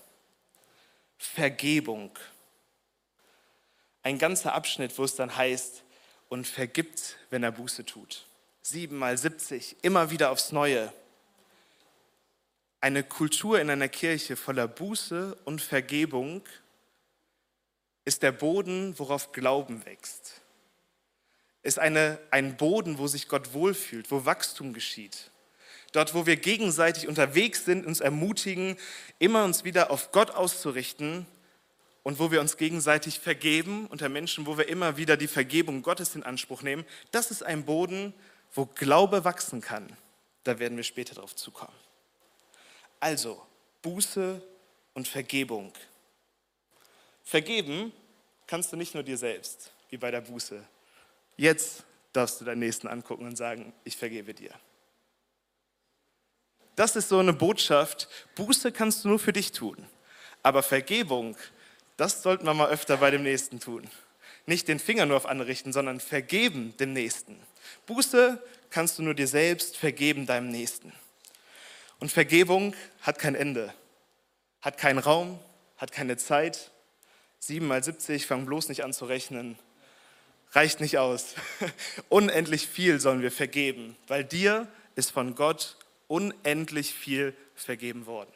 [1.18, 2.18] Vergebung.
[4.02, 5.84] Ein ganzer Abschnitt, wo es dann heißt,
[6.30, 8.26] und vergibt, wenn er Buße tut.
[8.62, 10.94] Siebenmal 70, immer wieder aufs Neue.
[12.80, 16.42] Eine Kultur in einer Kirche voller Buße und Vergebung
[18.06, 20.40] ist der Boden, worauf Glauben wächst.
[21.62, 25.30] Ist eine, ein Boden, wo sich Gott wohlfühlt, wo Wachstum geschieht.
[25.96, 28.76] Dort, wo wir gegenseitig unterwegs sind, uns ermutigen,
[29.18, 31.26] immer uns wieder auf Gott auszurichten
[32.04, 36.14] und wo wir uns gegenseitig vergeben unter Menschen, wo wir immer wieder die Vergebung Gottes
[36.14, 36.84] in Anspruch nehmen.
[37.12, 38.14] Das ist ein Boden,
[38.54, 39.96] wo Glaube wachsen kann.
[40.44, 41.78] Da werden wir später darauf zukommen.
[43.00, 43.42] Also
[43.82, 44.42] Buße
[44.96, 45.72] und Vergebung.
[47.24, 47.94] Vergeben
[48.48, 50.62] kannst du nicht nur dir selbst, wie bei der Buße.
[51.38, 54.52] Jetzt darfst du deinen Nächsten angucken und sagen, ich vergebe dir.
[56.76, 58.08] Das ist so eine Botschaft.
[58.36, 59.78] Buße kannst du nur für dich tun.
[60.44, 61.38] Aber Vergebung,
[61.98, 63.90] das sollten wir mal öfter bei dem Nächsten tun.
[64.46, 67.40] Nicht den Finger nur auf andere richten, sondern vergeben dem Nächsten.
[67.88, 70.92] Buße kannst du nur dir selbst vergeben deinem Nächsten.
[72.00, 73.74] Und Vergebung hat kein Ende,
[74.62, 75.40] hat keinen Raum,
[75.78, 76.72] hat keine Zeit.
[77.40, 79.58] 7 mal 70, fang bloß nicht an zu rechnen.
[80.52, 81.36] Reicht nicht aus.
[82.10, 88.32] Unendlich viel sollen wir vergeben, weil dir ist von Gott unendlich viel vergeben worden.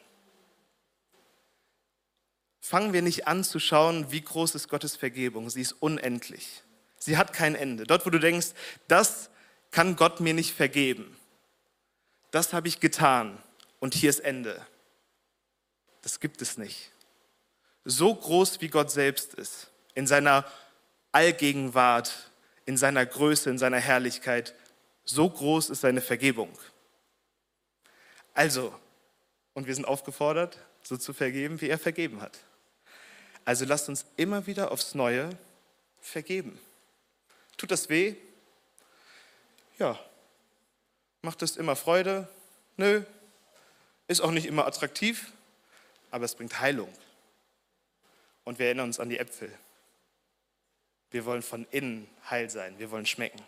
[2.60, 5.48] Fangen wir nicht an zu schauen, wie groß ist Gottes Vergebung.
[5.50, 6.62] Sie ist unendlich.
[6.98, 7.84] Sie hat kein Ende.
[7.84, 8.48] Dort, wo du denkst,
[8.86, 9.30] das
[9.70, 11.16] kann Gott mir nicht vergeben.
[12.30, 13.42] Das habe ich getan
[13.80, 14.64] und hier ist Ende.
[16.02, 16.90] Das gibt es nicht.
[17.84, 20.44] So groß wie Gott selbst ist, in seiner
[21.12, 22.30] Allgegenwart,
[22.66, 24.54] in seiner Größe, in seiner Herrlichkeit,
[25.04, 26.50] so groß ist seine Vergebung.
[28.34, 28.74] Also,
[29.54, 32.38] und wir sind aufgefordert, so zu vergeben, wie er vergeben hat.
[33.44, 35.30] Also lasst uns immer wieder aufs Neue
[36.00, 36.58] vergeben.
[37.56, 38.16] Tut das weh?
[39.78, 39.98] Ja.
[41.22, 42.28] Macht es immer Freude?
[42.76, 43.02] Nö.
[44.08, 45.32] Ist auch nicht immer attraktiv,
[46.10, 46.92] aber es bringt Heilung.
[48.44, 49.52] Und wir erinnern uns an die Äpfel.
[51.10, 52.78] Wir wollen von innen heil sein.
[52.78, 53.42] Wir wollen schmecken.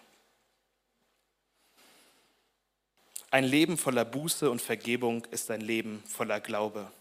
[3.33, 6.93] Ein Leben voller Buße und Vergebung ist ein Leben voller Glaube.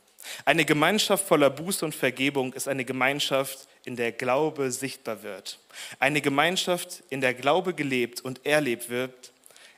[0.45, 5.59] Eine Gemeinschaft voller Buße und Vergebung ist eine Gemeinschaft, in der Glaube sichtbar wird.
[5.99, 9.33] Eine Gemeinschaft, in der Glaube gelebt und erlebt wird,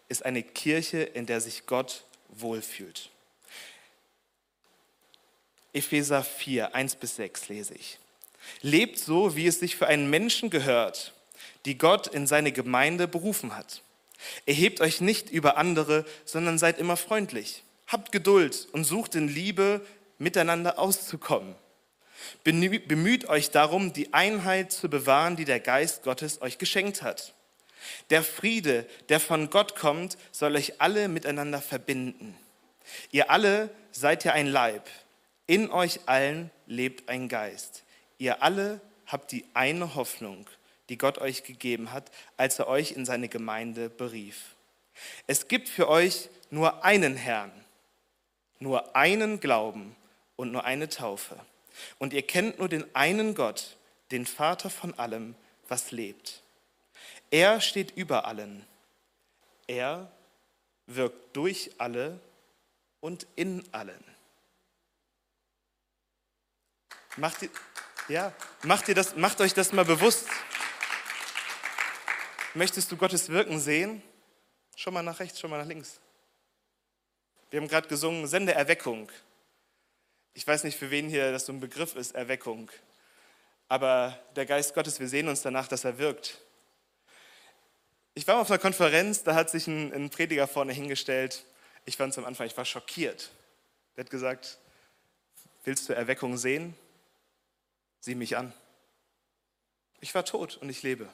[0.10, 3.10] ist eine Kirche, in der sich Gott wohlfühlt.
[5.74, 7.98] Epheser 4, 1 bis 6 lese ich.
[8.62, 11.14] Lebt so, wie es sich für einen Menschen gehört,
[11.66, 13.82] die Gott in seine Gemeinde berufen hat.
[14.46, 17.64] Erhebt euch nicht über andere, sondern seid immer freundlich.
[17.88, 19.82] Habt Geduld und sucht in Liebe
[20.18, 21.56] miteinander auszukommen.
[22.44, 27.34] Bemüht euch darum, die Einheit zu bewahren, die der Geist Gottes euch geschenkt hat.
[28.10, 32.38] Der Friede, der von Gott kommt, soll euch alle miteinander verbinden.
[33.12, 34.90] Ihr alle seid ja ein Leib.
[35.48, 37.84] In euch allen lebt ein Geist.
[38.18, 40.48] Ihr alle habt die eine Hoffnung,
[40.94, 44.56] die Gott euch gegeben hat, als er euch in seine Gemeinde berief.
[45.26, 47.52] Es gibt für euch nur einen Herrn,
[48.60, 49.96] nur einen Glauben
[50.36, 51.36] und nur eine Taufe.
[51.98, 53.76] Und ihr kennt nur den einen Gott,
[54.12, 55.34] den Vater von allem,
[55.68, 56.44] was lebt.
[57.32, 58.64] Er steht über allen.
[59.66, 60.12] Er
[60.86, 62.20] wirkt durch alle
[63.00, 64.04] und in allen.
[67.18, 67.50] Macht ihr,
[68.10, 70.28] ja, macht, ihr das, macht euch das mal bewusst.
[72.56, 74.04] Möchtest du Gottes Wirken sehen?
[74.76, 76.00] Schau mal nach rechts, schau mal nach links.
[77.50, 79.12] Wir haben gerade gesungen, sende Erweckung.
[80.36, 82.70] Ich weiß nicht, für wen hier das so ein Begriff ist, Erweckung.
[83.70, 86.42] Aber der Geist Gottes, wir sehen uns danach, dass er wirkt.
[88.14, 91.46] Ich war auf einer Konferenz, da hat sich ein, ein Prediger vorne hingestellt.
[91.86, 93.32] Ich fand es am Anfang, ich war schockiert.
[93.96, 94.60] Der hat gesagt,
[95.64, 96.76] willst du Erweckung sehen?
[98.00, 98.54] Sieh mich an.
[100.02, 101.10] Ich war tot und ich lebe.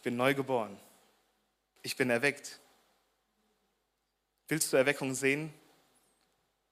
[0.00, 0.80] Ich bin neu geboren.
[1.82, 2.58] Ich bin erweckt.
[4.48, 5.52] Willst du Erweckung sehen?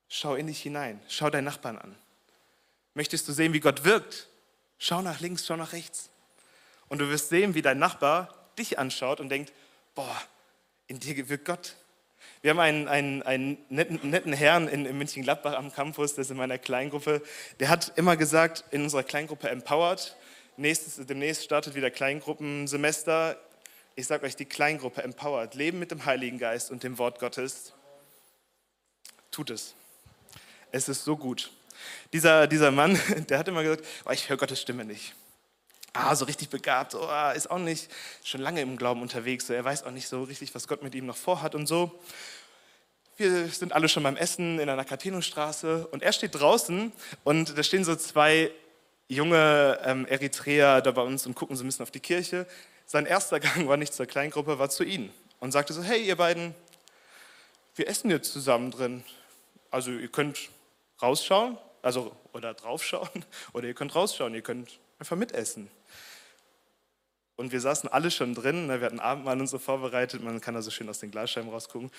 [0.09, 0.99] Schau in dich hinein.
[1.09, 1.95] Schau deinen Nachbarn an.
[2.95, 4.31] Möchtest du sehen, wie Gott wirkt?
[4.79, 6.09] Schau nach links, schau nach rechts.
[6.88, 9.53] Und du wirst sehen, wie dein Nachbar dich anschaut und denkt,
[9.95, 10.23] boah,
[10.87, 11.77] in dir wirkt Gott.
[12.41, 16.31] Wir haben einen, einen, einen netten, netten Herrn in, in München-Gladbach am Campus, der ist
[16.31, 17.21] in meiner Kleingruppe.
[17.61, 20.17] Der hat immer gesagt, in unserer Kleingruppe Empowered,
[20.59, 23.38] nächstes, demnächst startet wieder Kleingruppensemester,
[23.94, 27.73] ich sage euch, die Kleingruppe empowert, Leben mit dem Heiligen Geist und dem Wort Gottes,
[29.31, 29.75] tut es.
[30.71, 31.51] Es ist so gut.
[32.12, 35.14] Dieser, dieser Mann, der hat immer gesagt, oh, ich höre Gottes Stimme nicht.
[35.94, 37.90] Ah, so richtig begabt, oh, ist auch nicht
[38.23, 40.94] schon lange im Glauben unterwegs, so, er weiß auch nicht so richtig, was Gott mit
[40.94, 41.99] ihm noch vorhat und so.
[43.16, 46.92] Wir sind alle schon beim Essen in der Nakateno-Straße und er steht draußen
[47.25, 48.53] und da stehen so zwei
[49.09, 52.47] junge ähm, Eritreer da bei uns und gucken so ein bisschen auf die Kirche.
[52.87, 56.16] Sein erster Gang war nicht zur Kleingruppe, war zu ihnen und sagte so, hey ihr
[56.16, 56.55] beiden,
[57.75, 59.05] wir essen jetzt zusammen drin.
[59.71, 60.51] Also ihr könnt
[61.01, 65.71] rausschauen, also oder draufschauen, oder ihr könnt rausschauen, ihr könnt einfach mitessen.
[67.37, 70.55] Und wir saßen alle schon drin, ne, wir hatten Abendmahl und so vorbereitet, man kann
[70.55, 71.90] da so schön aus den Glasscheiben rausgucken.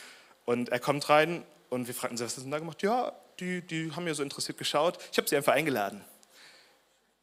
[0.43, 2.81] Und er kommt rein und wir fragten sie, was hast du denn da gemacht?
[2.83, 4.97] Ja, die, die haben mir so interessiert geschaut.
[5.13, 6.03] Ich habe sie einfach eingeladen.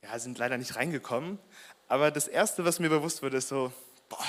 [0.08, 1.38] Ja, sind leider nicht reingekommen,
[1.88, 3.72] aber das Erste, was mir bewusst wurde, ist so,
[4.08, 4.24] boah,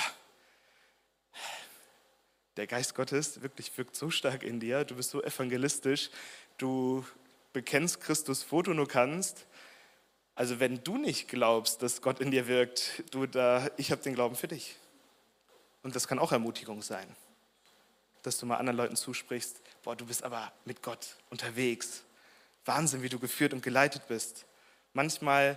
[2.56, 6.10] der Geist Gottes wirklich wirkt so stark in dir, du bist so evangelistisch,
[6.56, 7.06] du
[7.52, 9.46] bekennst Christus, wo du nur kannst.
[10.34, 14.14] Also wenn du nicht glaubst, dass Gott in dir wirkt, du da, ich habe den
[14.14, 14.76] Glauben für dich.
[15.84, 17.06] Und das kann auch Ermutigung sein,
[18.22, 22.02] dass du mal anderen Leuten zusprichst, boah, du bist aber mit Gott unterwegs.
[22.64, 24.44] Wahnsinn, wie du geführt und geleitet bist.
[24.98, 25.56] Manchmal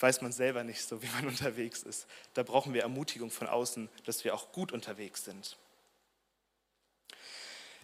[0.00, 2.08] weiß man selber nicht so, wie man unterwegs ist.
[2.34, 5.56] Da brauchen wir Ermutigung von außen, dass wir auch gut unterwegs sind.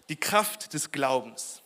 [0.09, 1.63] Die Kraft des Glaubens.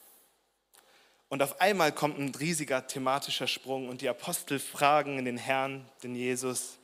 [1.31, 5.89] Und auf einmal kommt ein riesiger thematischer Sprung und die Apostel fragen in den Herrn,
[6.03, 6.77] den Jesus,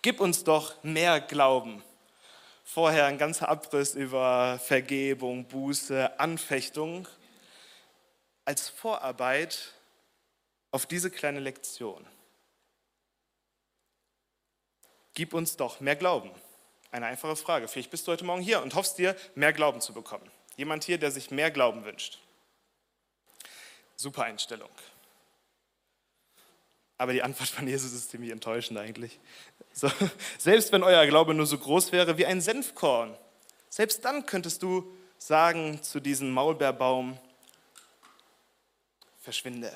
[0.00, 1.82] gib uns doch mehr Glauben.
[2.62, 7.08] Vorher ein ganzer Abriss über Vergebung, Buße, Anfechtung
[8.44, 9.72] als Vorarbeit
[10.76, 12.06] auf diese kleine Lektion
[15.16, 16.30] gib uns doch mehr Glauben.
[16.92, 17.66] Eine einfache Frage.
[17.66, 20.30] Vielleicht bist du heute Morgen hier und hoffst dir, mehr Glauben zu bekommen.
[20.56, 22.20] Jemand hier, der sich mehr Glauben wünscht.
[23.96, 24.68] Super Einstellung.
[26.98, 29.18] Aber die Antwort von Jesus ist ziemlich enttäuschend eigentlich.
[29.72, 29.90] So,
[30.38, 33.16] selbst wenn euer Glaube nur so groß wäre wie ein Senfkorn,
[33.70, 37.18] selbst dann könntest du sagen zu diesem Maulbeerbaum,
[39.22, 39.72] verschwinde.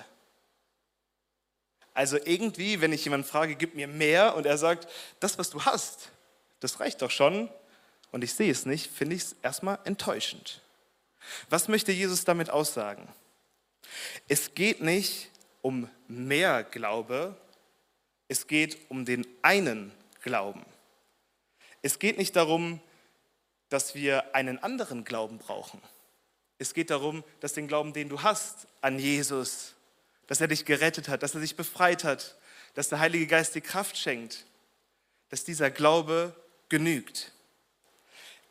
[1.95, 5.65] Also irgendwie, wenn ich jemanden frage, gib mir mehr und er sagt, das, was du
[5.65, 6.11] hast,
[6.61, 7.49] das reicht doch schon
[8.13, 10.61] und ich sehe es nicht, finde ich es erstmal enttäuschend.
[11.49, 13.07] Was möchte Jesus damit aussagen?
[14.29, 15.31] Es geht nicht
[15.63, 17.37] um mehr Glaube,
[18.29, 20.65] es geht um den einen Glauben.
[21.83, 22.81] Es geht nicht darum,
[23.69, 25.81] dass wir einen anderen Glauben brauchen.
[26.59, 29.75] Es geht darum, dass den Glauben, den du hast an Jesus,
[30.31, 32.37] dass er dich gerettet hat, dass er dich befreit hat,
[32.75, 34.47] dass der Heilige Geist dir Kraft schenkt,
[35.29, 36.37] dass dieser Glaube
[36.69, 37.33] genügt.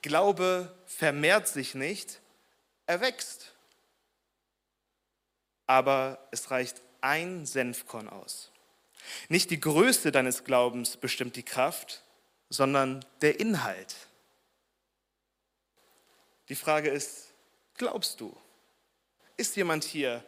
[0.02, 2.20] Glaube vermehrt sich nicht,
[2.86, 3.54] er wächst.
[5.68, 8.52] Aber es reicht ein Senfkorn aus.
[9.30, 12.04] Nicht die Größe deines Glaubens bestimmt die Kraft,
[12.50, 13.96] sondern der Inhalt.
[16.50, 17.28] Die Frage ist,
[17.76, 18.36] glaubst du?
[19.38, 20.26] Ist jemand hier,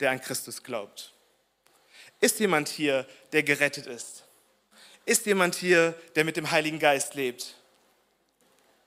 [0.00, 1.12] der an Christus glaubt?
[2.20, 4.24] Ist jemand hier, der gerettet ist?
[5.04, 7.54] Ist jemand hier, der mit dem Heiligen Geist lebt?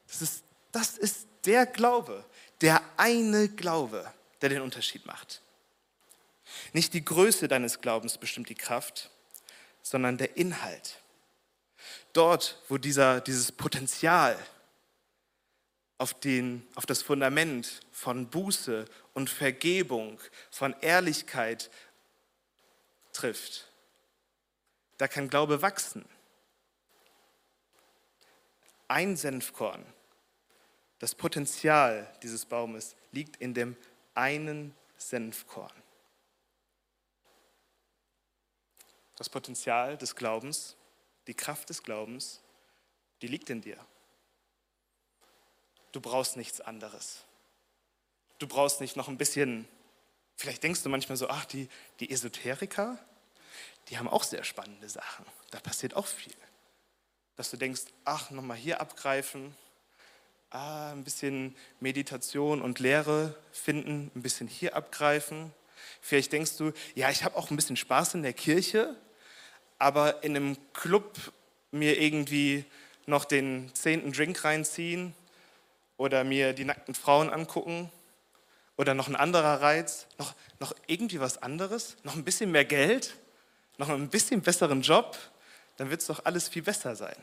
[0.08, 2.26] Das ist, das ist der Glaube,
[2.62, 5.42] der eine Glaube, der den Unterschied macht.
[6.74, 9.10] Nicht die Größe deines Glaubens bestimmt die Kraft,
[9.82, 11.00] sondern der Inhalt.
[12.14, 14.38] Dort, wo dieser, dieses Potenzial
[16.02, 21.70] auf, den, auf das Fundament von Buße und Vergebung, von Ehrlichkeit
[23.14, 23.72] trifft,
[24.98, 26.04] da kann Glaube wachsen.
[28.88, 29.86] Ein Senfkorn,
[30.98, 33.78] das Potenzial dieses Baumes liegt in dem
[34.16, 35.72] einen Senfkorn.
[39.18, 40.76] Das Potenzial des Glaubens,
[41.28, 42.42] die Kraft des Glaubens,
[43.22, 43.78] die liegt in dir.
[45.92, 47.20] Du brauchst nichts anderes.
[48.40, 49.68] Du brauchst nicht noch ein bisschen,
[50.36, 52.98] vielleicht denkst du manchmal so, ach, die, die Esoteriker,
[53.90, 55.26] die haben auch sehr spannende Sachen.
[55.52, 56.34] Da passiert auch viel.
[57.36, 59.56] Dass du denkst, ach, nochmal hier abgreifen,
[60.50, 65.54] ah, ein bisschen Meditation und Lehre finden, ein bisschen hier abgreifen.
[66.02, 68.96] Vielleicht denkst du, ja, ich habe auch ein bisschen Spaß in der Kirche,
[69.78, 71.18] aber in einem Club
[71.72, 72.66] mir irgendwie
[73.06, 75.16] noch den zehnten Drink reinziehen
[76.02, 77.92] oder mir die nackten Frauen angucken
[78.76, 83.16] oder noch ein anderer Reiz, noch, noch irgendwie was anderes, noch ein bisschen mehr Geld,
[83.78, 85.16] noch ein bisschen besseren Job,
[85.78, 87.16] dann wird es doch alles viel besser sein.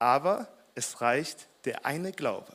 [0.00, 2.52] Aber es reicht der eine Glaube.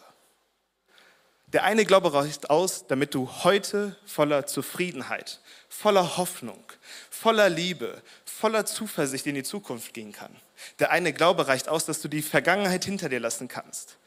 [1.53, 6.63] Der eine Glaube reicht aus, damit du heute voller Zufriedenheit, voller Hoffnung,
[7.09, 10.33] voller Liebe, voller Zuversicht in die Zukunft gehen kann.
[10.79, 13.97] Der eine Glaube reicht aus, dass du die Vergangenheit hinter dir lassen kannst.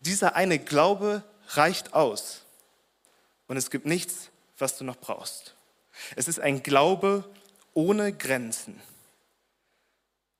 [0.00, 2.42] Dieser eine Glaube reicht aus.
[3.46, 5.54] Und es gibt nichts, was du noch brauchst.
[6.16, 7.24] Es ist ein Glaube
[7.74, 8.80] ohne Grenzen.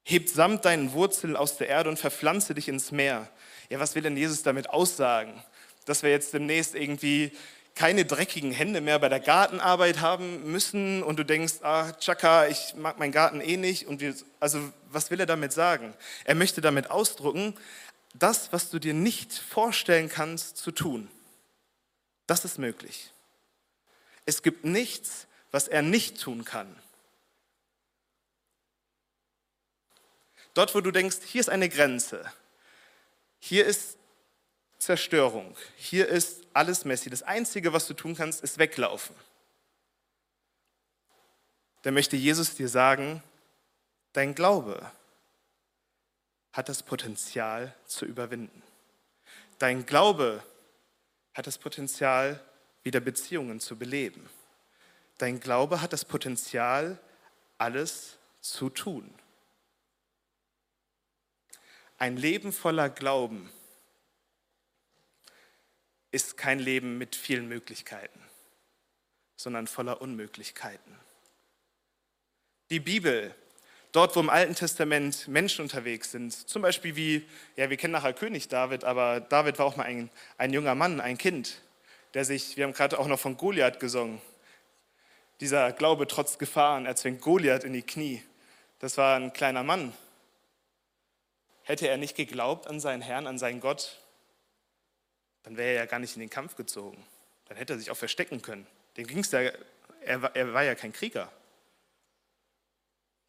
[0.05, 3.29] Hebt samt deinen Wurzeln aus der Erde und verpflanze dich ins Meer.
[3.69, 5.43] Ja, was will denn Jesus damit aussagen?
[5.89, 7.33] Dass wir jetzt demnächst irgendwie
[7.75, 12.75] keine dreckigen Hände mehr bei der Gartenarbeit haben müssen und du denkst, ah, Chaka, ich
[12.75, 13.87] mag meinen Garten eh nicht.
[13.87, 14.59] Und wir, also,
[14.91, 15.95] was will er damit sagen?
[16.25, 17.55] Er möchte damit ausdrücken,
[18.15, 21.09] das, was du dir nicht vorstellen kannst zu tun,
[22.27, 23.13] das ist möglich.
[24.27, 26.75] Es gibt nichts, was er nicht tun kann.
[30.55, 32.25] Dort, wo du denkst, hier ist eine Grenze,
[33.39, 33.98] hier ist
[34.79, 35.57] Zerstörung.
[35.77, 37.11] Hier ist alles messy.
[37.11, 39.15] Das Einzige, was du tun kannst, ist weglaufen.
[41.83, 43.23] Da möchte Jesus dir sagen,
[44.13, 44.91] dein Glaube
[46.53, 48.63] hat das Potenzial zu überwinden.
[49.59, 50.43] Dein Glaube
[51.35, 52.43] hat das Potenzial,
[52.83, 54.29] wieder Beziehungen zu beleben.
[55.19, 56.99] Dein Glaube hat das Potenzial,
[57.59, 59.13] alles zu tun.
[61.99, 63.51] Ein Leben voller Glauben
[66.11, 68.21] ist kein Leben mit vielen Möglichkeiten,
[69.37, 70.99] sondern voller Unmöglichkeiten.
[72.71, 73.35] Die Bibel,
[73.93, 78.13] dort wo im Alten Testament Menschen unterwegs sind, zum Beispiel wie, ja, wir kennen nachher
[78.13, 81.61] König David, aber David war auch mal ein, ein junger Mann, ein Kind,
[82.15, 84.21] der sich, wir haben gerade auch noch von Goliath gesungen,
[85.41, 88.23] dieser Glaube trotz Gefahren, er zwingt Goliath in die Knie.
[88.81, 89.93] Das war ein kleiner Mann,
[91.69, 93.99] Hätte er nicht geglaubt an seinen Herrn, an seinen Gott,
[95.43, 97.05] dann wäre er ja gar nicht in den Kampf gezogen.
[97.47, 98.67] Dann hätte er sich auch verstecken können.
[98.97, 99.57] Dem ging's ja, er,
[100.35, 101.33] er war ja kein Krieger.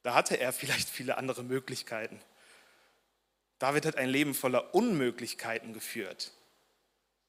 [0.03, 2.21] Da hatte er vielleicht viele andere Möglichkeiten.
[3.59, 6.31] David hat ein Leben voller Unmöglichkeiten geführt.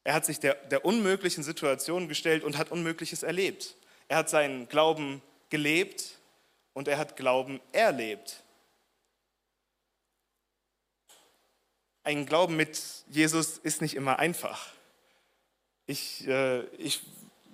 [0.05, 3.76] Er hat sich der, der unmöglichen Situation gestellt und hat Unmögliches erlebt.
[4.09, 6.18] Er hat seinen Glauben gelebt
[6.72, 8.43] und er hat Glauben erlebt.
[12.03, 14.69] Ein Glauben mit Jesus ist nicht immer einfach.
[15.87, 17.03] Ich, äh, ich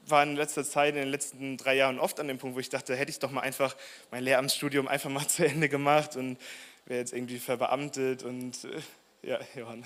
[0.07, 2.69] war in letzter Zeit, in den letzten drei Jahren oft an dem Punkt, wo ich
[2.69, 3.77] dachte, hätte ich doch mal einfach
[4.11, 6.39] mein Lehramtsstudium einfach mal zu Ende gemacht und
[6.85, 8.81] wäre jetzt irgendwie verbeamtet und äh,
[9.23, 9.85] ja, Johann.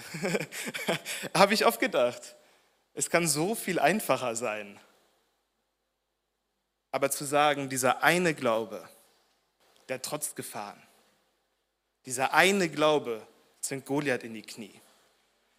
[1.34, 2.36] Habe ich oft gedacht.
[2.92, 4.78] Es kann so viel einfacher sein.
[6.90, 8.86] Aber zu sagen, dieser eine Glaube,
[9.88, 10.82] der trotz Gefahren,
[12.04, 13.26] dieser eine Glaube
[13.70, 14.74] zwingt Goliath in die Knie.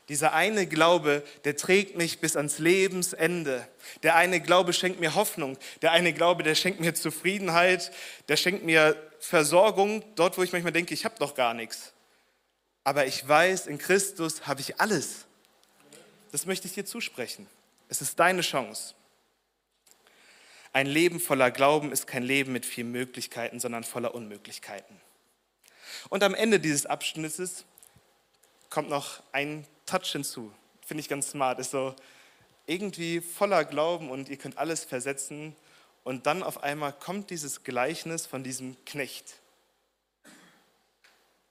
[0.09, 3.65] Dieser eine Glaube, der trägt mich bis ans Lebensende.
[4.03, 5.57] Der eine Glaube schenkt mir Hoffnung.
[5.81, 7.93] Der eine Glaube, der schenkt mir Zufriedenheit.
[8.27, 11.93] Der schenkt mir Versorgung, dort, wo ich manchmal denke, ich habe doch gar nichts.
[12.83, 15.25] Aber ich weiß, in Christus habe ich alles.
[16.33, 17.47] Das möchte ich dir zusprechen.
[17.87, 18.93] Es ist deine Chance.
[20.73, 24.99] Ein Leben voller Glauben ist kein Leben mit vielen Möglichkeiten, sondern voller Unmöglichkeiten.
[26.09, 27.63] Und am Ende dieses Abschnittes
[28.71, 30.51] kommt noch ein Touch hinzu.
[30.83, 31.59] Finde ich ganz smart.
[31.59, 31.93] Ist so
[32.65, 35.55] irgendwie voller Glauben und ihr könnt alles versetzen.
[36.03, 39.35] Und dann auf einmal kommt dieses Gleichnis von diesem Knecht.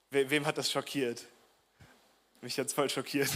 [0.09, 1.25] Wem hat das schockiert?
[2.41, 3.29] Mich hat es voll schockiert.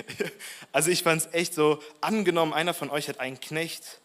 [0.72, 4.00] also ich fand es echt so, angenommen, einer von euch hat einen Knecht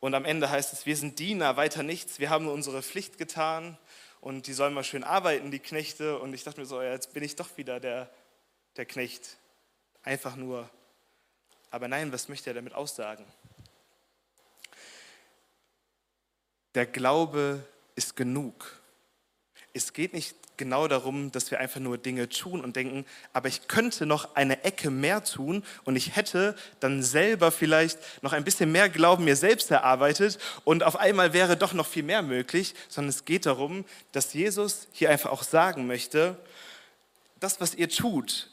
[0.00, 3.78] und am Ende heißt es, wir sind Diener, weiter nichts, wir haben unsere Pflicht getan
[4.20, 6.18] und die sollen mal schön arbeiten, die Knechte.
[6.18, 8.10] Und ich dachte mir so, jetzt bin ich doch wieder der,
[8.76, 9.36] der Knecht.
[10.02, 10.68] Einfach nur.
[11.70, 13.24] Aber nein, was möchte er damit aussagen?
[16.74, 17.64] Der Glaube
[17.94, 18.80] ist genug.
[19.72, 23.68] Es geht nicht genau darum, dass wir einfach nur Dinge tun und denken, aber ich
[23.68, 28.72] könnte noch eine Ecke mehr tun und ich hätte dann selber vielleicht noch ein bisschen
[28.72, 33.10] mehr Glauben mir selbst erarbeitet und auf einmal wäre doch noch viel mehr möglich, sondern
[33.10, 36.38] es geht darum, dass Jesus hier einfach auch sagen möchte,
[37.40, 38.50] das, was ihr tut,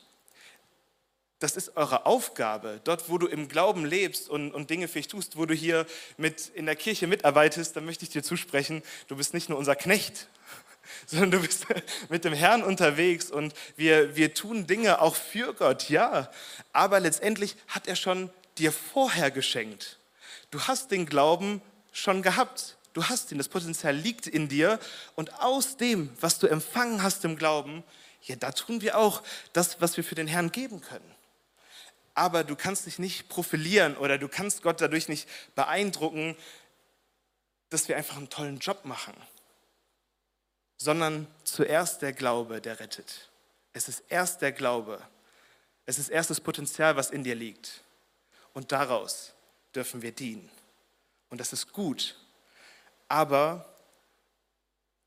[1.43, 2.79] das ist eure Aufgabe.
[2.85, 5.85] Dort, wo du im Glauben lebst und, und Dinge für dich tust, wo du hier
[6.15, 9.75] mit in der Kirche mitarbeitest, dann möchte ich dir zusprechen, du bist nicht nur unser
[9.75, 10.29] Knecht,
[11.05, 11.65] sondern du bist
[12.09, 16.31] mit dem Herrn unterwegs und wir, wir tun Dinge auch für Gott, ja.
[16.71, 19.99] Aber letztendlich hat er schon dir vorher geschenkt.
[20.49, 22.77] Du hast den Glauben schon gehabt.
[22.93, 24.79] Du hast ihn, das Potenzial liegt in dir
[25.15, 27.83] und aus dem, was du empfangen hast im Glauben,
[28.21, 29.21] ja, da tun wir auch
[29.51, 31.12] das, was wir für den Herrn geben können.
[32.15, 36.35] Aber du kannst dich nicht profilieren oder du kannst Gott dadurch nicht beeindrucken,
[37.69, 39.15] dass wir einfach einen tollen Job machen
[40.83, 43.29] sondern zuerst der Glaube, der rettet.
[43.71, 45.01] Es ist erst der Glaube.
[45.85, 47.81] Es ist erst das Potenzial, was in dir liegt.
[48.53, 49.33] Und daraus
[49.73, 50.49] dürfen wir dienen.
[51.29, 52.17] Und das ist gut.
[53.07, 53.65] Aber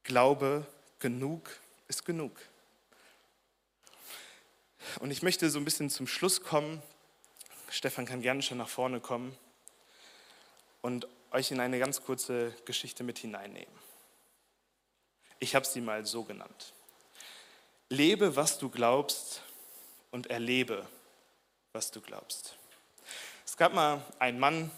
[0.03, 0.67] Glaube
[0.99, 1.51] genug
[1.89, 2.41] ist genug.
[5.01, 6.83] Und ich möchte so ein bisschen zum Schluss kommen.
[7.77, 9.37] Stefan kann gerne schon nach vorne kommen
[10.81, 13.75] und euch in eine ganz kurze Geschichte mit hineinnehmen.
[15.41, 16.73] Ich habe sie mal so genannt.
[17.91, 19.43] Lebe, was du glaubst
[20.11, 20.87] und erlebe,
[21.75, 22.57] was du glaubst.
[23.45, 24.71] Es gab mal einen Mann,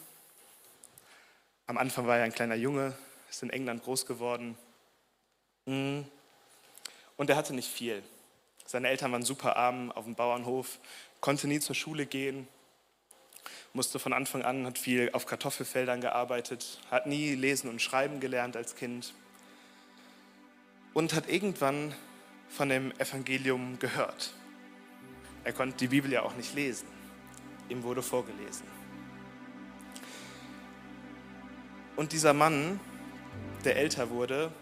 [1.69, 2.99] am Anfang war er ein kleiner Junge,
[3.31, 4.59] ist in England groß geworden
[5.67, 6.01] mm.
[7.17, 8.03] und er hatte nicht viel.
[8.67, 10.81] Seine Eltern waren super arm auf dem Bauernhof,
[11.21, 12.49] konnte nie zur Schule gehen,
[13.73, 18.57] musste von Anfang an, hat viel auf Kartoffelfeldern gearbeitet, hat nie lesen und schreiben gelernt
[18.57, 19.15] als Kind
[20.95, 21.95] und hat irgendwann
[22.49, 24.33] von dem Evangelium gehört.
[25.45, 26.89] Er konnte die Bibel ja auch nicht lesen.
[27.69, 28.67] Ihm wurde vorgelesen.
[31.97, 32.81] Und dieser Mann,
[33.65, 34.53] der älter wurde,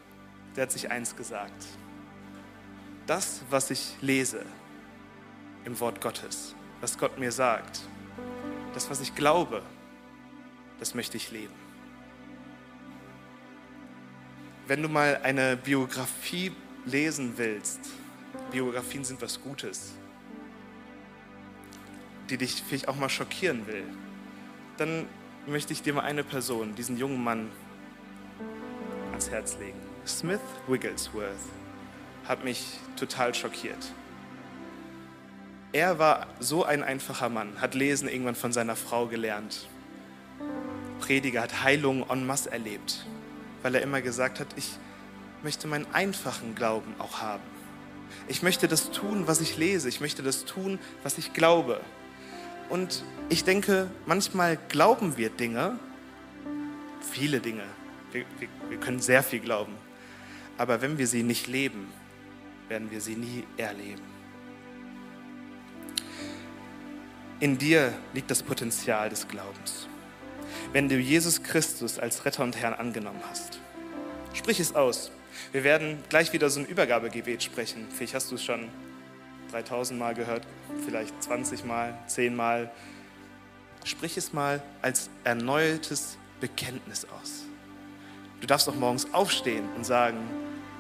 [0.57, 1.67] der hat sich eins gesagt.
[3.07, 4.45] Das, was ich lese
[5.65, 7.81] im Wort Gottes, was Gott mir sagt,
[8.77, 9.63] das, was ich glaube,
[10.79, 11.67] das möchte ich leben
[14.67, 16.53] wenn du mal eine Biografie
[16.85, 17.81] lesen willst,
[18.51, 19.93] Biografien sind was Gutes,
[22.29, 23.85] die dich vielleicht auch mal schockieren will,
[24.77, 25.07] dann
[25.47, 27.51] möchte ich dir mal eine Person, diesen jungen Mann,
[29.11, 29.79] ans Herz legen.
[30.07, 31.37] Smith Wigglesworth
[32.27, 33.93] hat mich total schockiert.
[35.73, 39.69] Er war so ein einfacher Mann, hat Lesen irgendwann von seiner Frau gelernt.
[41.01, 43.07] Prediger hat Heilungen en masse erlebt,
[43.63, 44.79] weil er immer gesagt hat, ich
[45.43, 47.43] möchte meinen einfachen Glauben auch haben.
[48.29, 49.89] Ich möchte das tun, was ich lese.
[49.89, 51.81] Ich möchte das tun, was ich glaube.
[52.69, 55.79] Und ich denke, manchmal glauben wir Dinge,
[57.01, 57.63] viele Dinge.
[58.13, 59.75] Wir, wir, wir können sehr viel glauben.
[60.59, 61.89] Aber wenn wir sie nicht leben,
[62.69, 64.16] werden wir sie nie erleben.
[67.39, 69.89] In dir liegt das Potenzial des Glaubens.
[70.73, 73.61] Wenn du Jesus Christus als Retter und Herrn angenommen hast,
[74.33, 75.11] sprich es aus.
[75.53, 77.89] Wir werden gleich wieder so ein Übergabegebet sprechen.
[77.95, 78.71] Vielleicht hast du es schon
[79.51, 80.47] 3000 Mal gehört,
[80.87, 82.71] vielleicht 20 Mal, 10 Mal.
[83.85, 87.45] Sprich es mal als erneutes Bekenntnis aus.
[88.41, 90.17] Du darfst auch morgens aufstehen und sagen,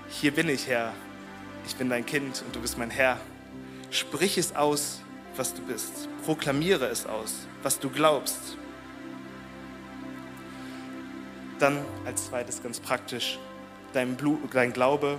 [0.09, 0.95] hier bin ich Herr,
[1.67, 3.21] ich bin dein Kind und du bist mein Herr.
[3.91, 5.03] Sprich es aus,
[5.39, 6.09] was du bist.
[6.25, 8.57] Proklamiere es aus, was du glaubst.
[11.59, 13.39] Dann als zweites ganz praktisch,
[13.93, 15.19] dein, Blut, dein Glaube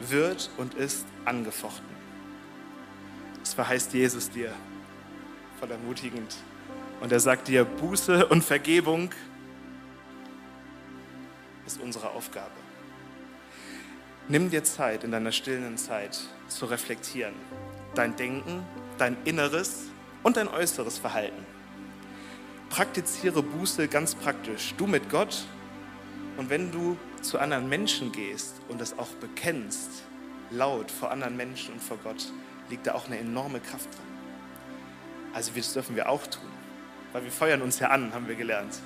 [0.00, 1.92] wird und ist angefochten.
[3.40, 4.52] Das verheißt Jesus dir
[5.58, 6.34] voll ermutigend.
[7.00, 9.10] Und er sagt dir, Buße und Vergebung
[11.66, 12.50] ist unsere Aufgabe.
[14.28, 17.34] Nimm dir Zeit in deiner stillen Zeit zu reflektieren.
[17.94, 18.64] Dein Denken,
[19.02, 19.88] dein Inneres
[20.22, 21.44] und dein äußeres Verhalten.
[22.70, 24.74] Praktiziere Buße ganz praktisch.
[24.76, 25.44] Du mit Gott
[26.36, 30.04] und wenn du zu anderen Menschen gehst und es auch bekennst,
[30.52, 32.32] laut vor anderen Menschen und vor Gott,
[32.70, 34.06] liegt da auch eine enorme Kraft drin.
[35.34, 36.48] Also das dürfen wir auch tun,
[37.12, 38.78] weil wir feuern uns ja an, haben wir gelernt.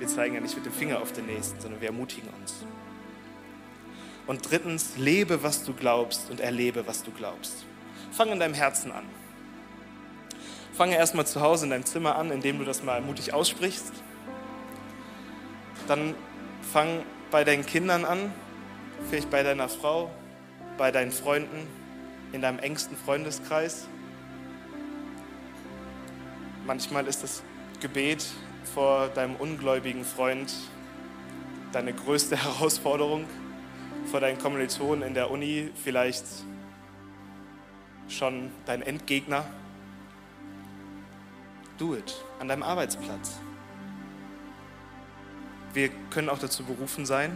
[0.00, 2.64] Wir zeigen ja nicht mit dem Finger auf den Nächsten, sondern wir ermutigen uns.
[4.26, 7.66] Und drittens, lebe, was du glaubst und erlebe, was du glaubst.
[8.12, 9.04] Fang in deinem Herzen an.
[10.74, 13.92] Fange erstmal zu Hause in deinem Zimmer an, indem du das mal mutig aussprichst.
[15.88, 16.14] Dann
[16.72, 18.32] fang bei deinen Kindern an,
[19.08, 20.10] vielleicht bei deiner Frau,
[20.76, 21.66] bei deinen Freunden,
[22.32, 23.86] in deinem engsten Freundeskreis.
[26.66, 27.42] Manchmal ist das
[27.80, 28.24] Gebet
[28.74, 30.52] vor deinem ungläubigen Freund
[31.72, 33.24] deine größte Herausforderung
[34.10, 36.24] vor deinen Kommilitonen in der Uni, vielleicht
[38.08, 39.44] schon dein Endgegner.
[41.78, 43.38] Do it an deinem Arbeitsplatz.
[45.74, 47.34] Wir können auch dazu berufen sein,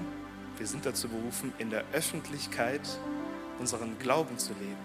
[0.58, 2.82] wir sind dazu berufen, in der Öffentlichkeit
[3.58, 4.76] unseren Glauben zu leben.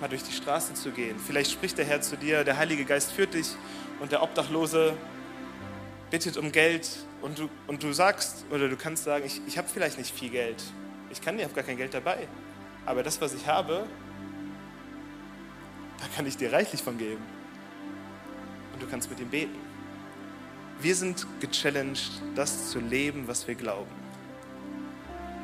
[0.00, 1.18] Mal durch die Straße zu gehen.
[1.18, 3.48] Vielleicht spricht der Herr zu dir, der Heilige Geist führt dich
[4.00, 4.94] und der Obdachlose
[6.10, 6.88] bittet um Geld
[7.22, 10.30] und du, und du sagst oder du kannst sagen, ich, ich habe vielleicht nicht viel
[10.30, 10.62] Geld.
[11.10, 12.28] Ich kann, ich habe gar kein Geld dabei.
[12.86, 13.86] Aber das, was ich habe,
[15.98, 17.22] da kann ich dir reichlich von geben.
[18.72, 19.58] Und du kannst mit ihm beten.
[20.80, 23.90] Wir sind gechallenged, das zu leben, was wir glauben.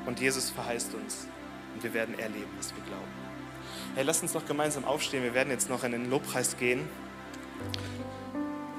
[0.07, 1.29] Und Jesus verheißt uns.
[1.75, 3.11] Und wir werden erleben, was wir glauben.
[3.95, 5.23] Hey, lass uns noch gemeinsam aufstehen.
[5.23, 6.89] Wir werden jetzt noch in den Lobpreis gehen.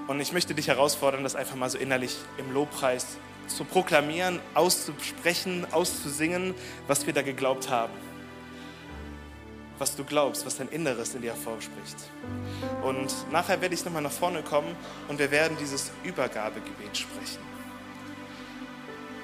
[0.07, 5.65] Und ich möchte dich herausfordern, das einfach mal so innerlich im Lobpreis zu proklamieren, auszusprechen,
[5.71, 6.53] auszusingen,
[6.87, 7.93] was wir da geglaubt haben.
[9.81, 11.95] Was du glaubst, was dein Inneres in dir hervorspricht.
[12.83, 14.75] Und nachher werde ich nochmal nach vorne kommen
[15.07, 17.41] und wir werden dieses Übergabegebet sprechen.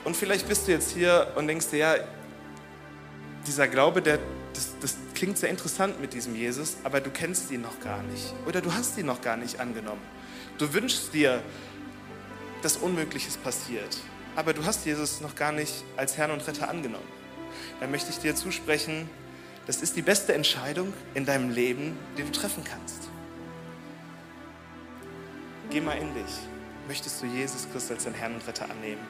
[0.03, 1.95] Und vielleicht bist du jetzt hier und denkst dir, ja,
[3.45, 4.17] dieser Glaube, der,
[4.55, 8.33] das, das klingt sehr interessant mit diesem Jesus, aber du kennst ihn noch gar nicht.
[8.47, 10.01] Oder du hast ihn noch gar nicht angenommen.
[10.57, 11.43] Du wünschst dir,
[12.63, 13.95] dass Unmögliches passiert,
[14.35, 17.07] aber du hast Jesus noch gar nicht als Herrn und Retter angenommen.
[17.79, 19.07] Dann möchte ich dir zusprechen,
[19.67, 23.09] das ist die beste Entscheidung in deinem Leben, die du treffen kannst.
[25.69, 26.33] Geh mal in dich.
[26.87, 29.01] Möchtest du Jesus Christus als dein Herrn und Retter annehmen?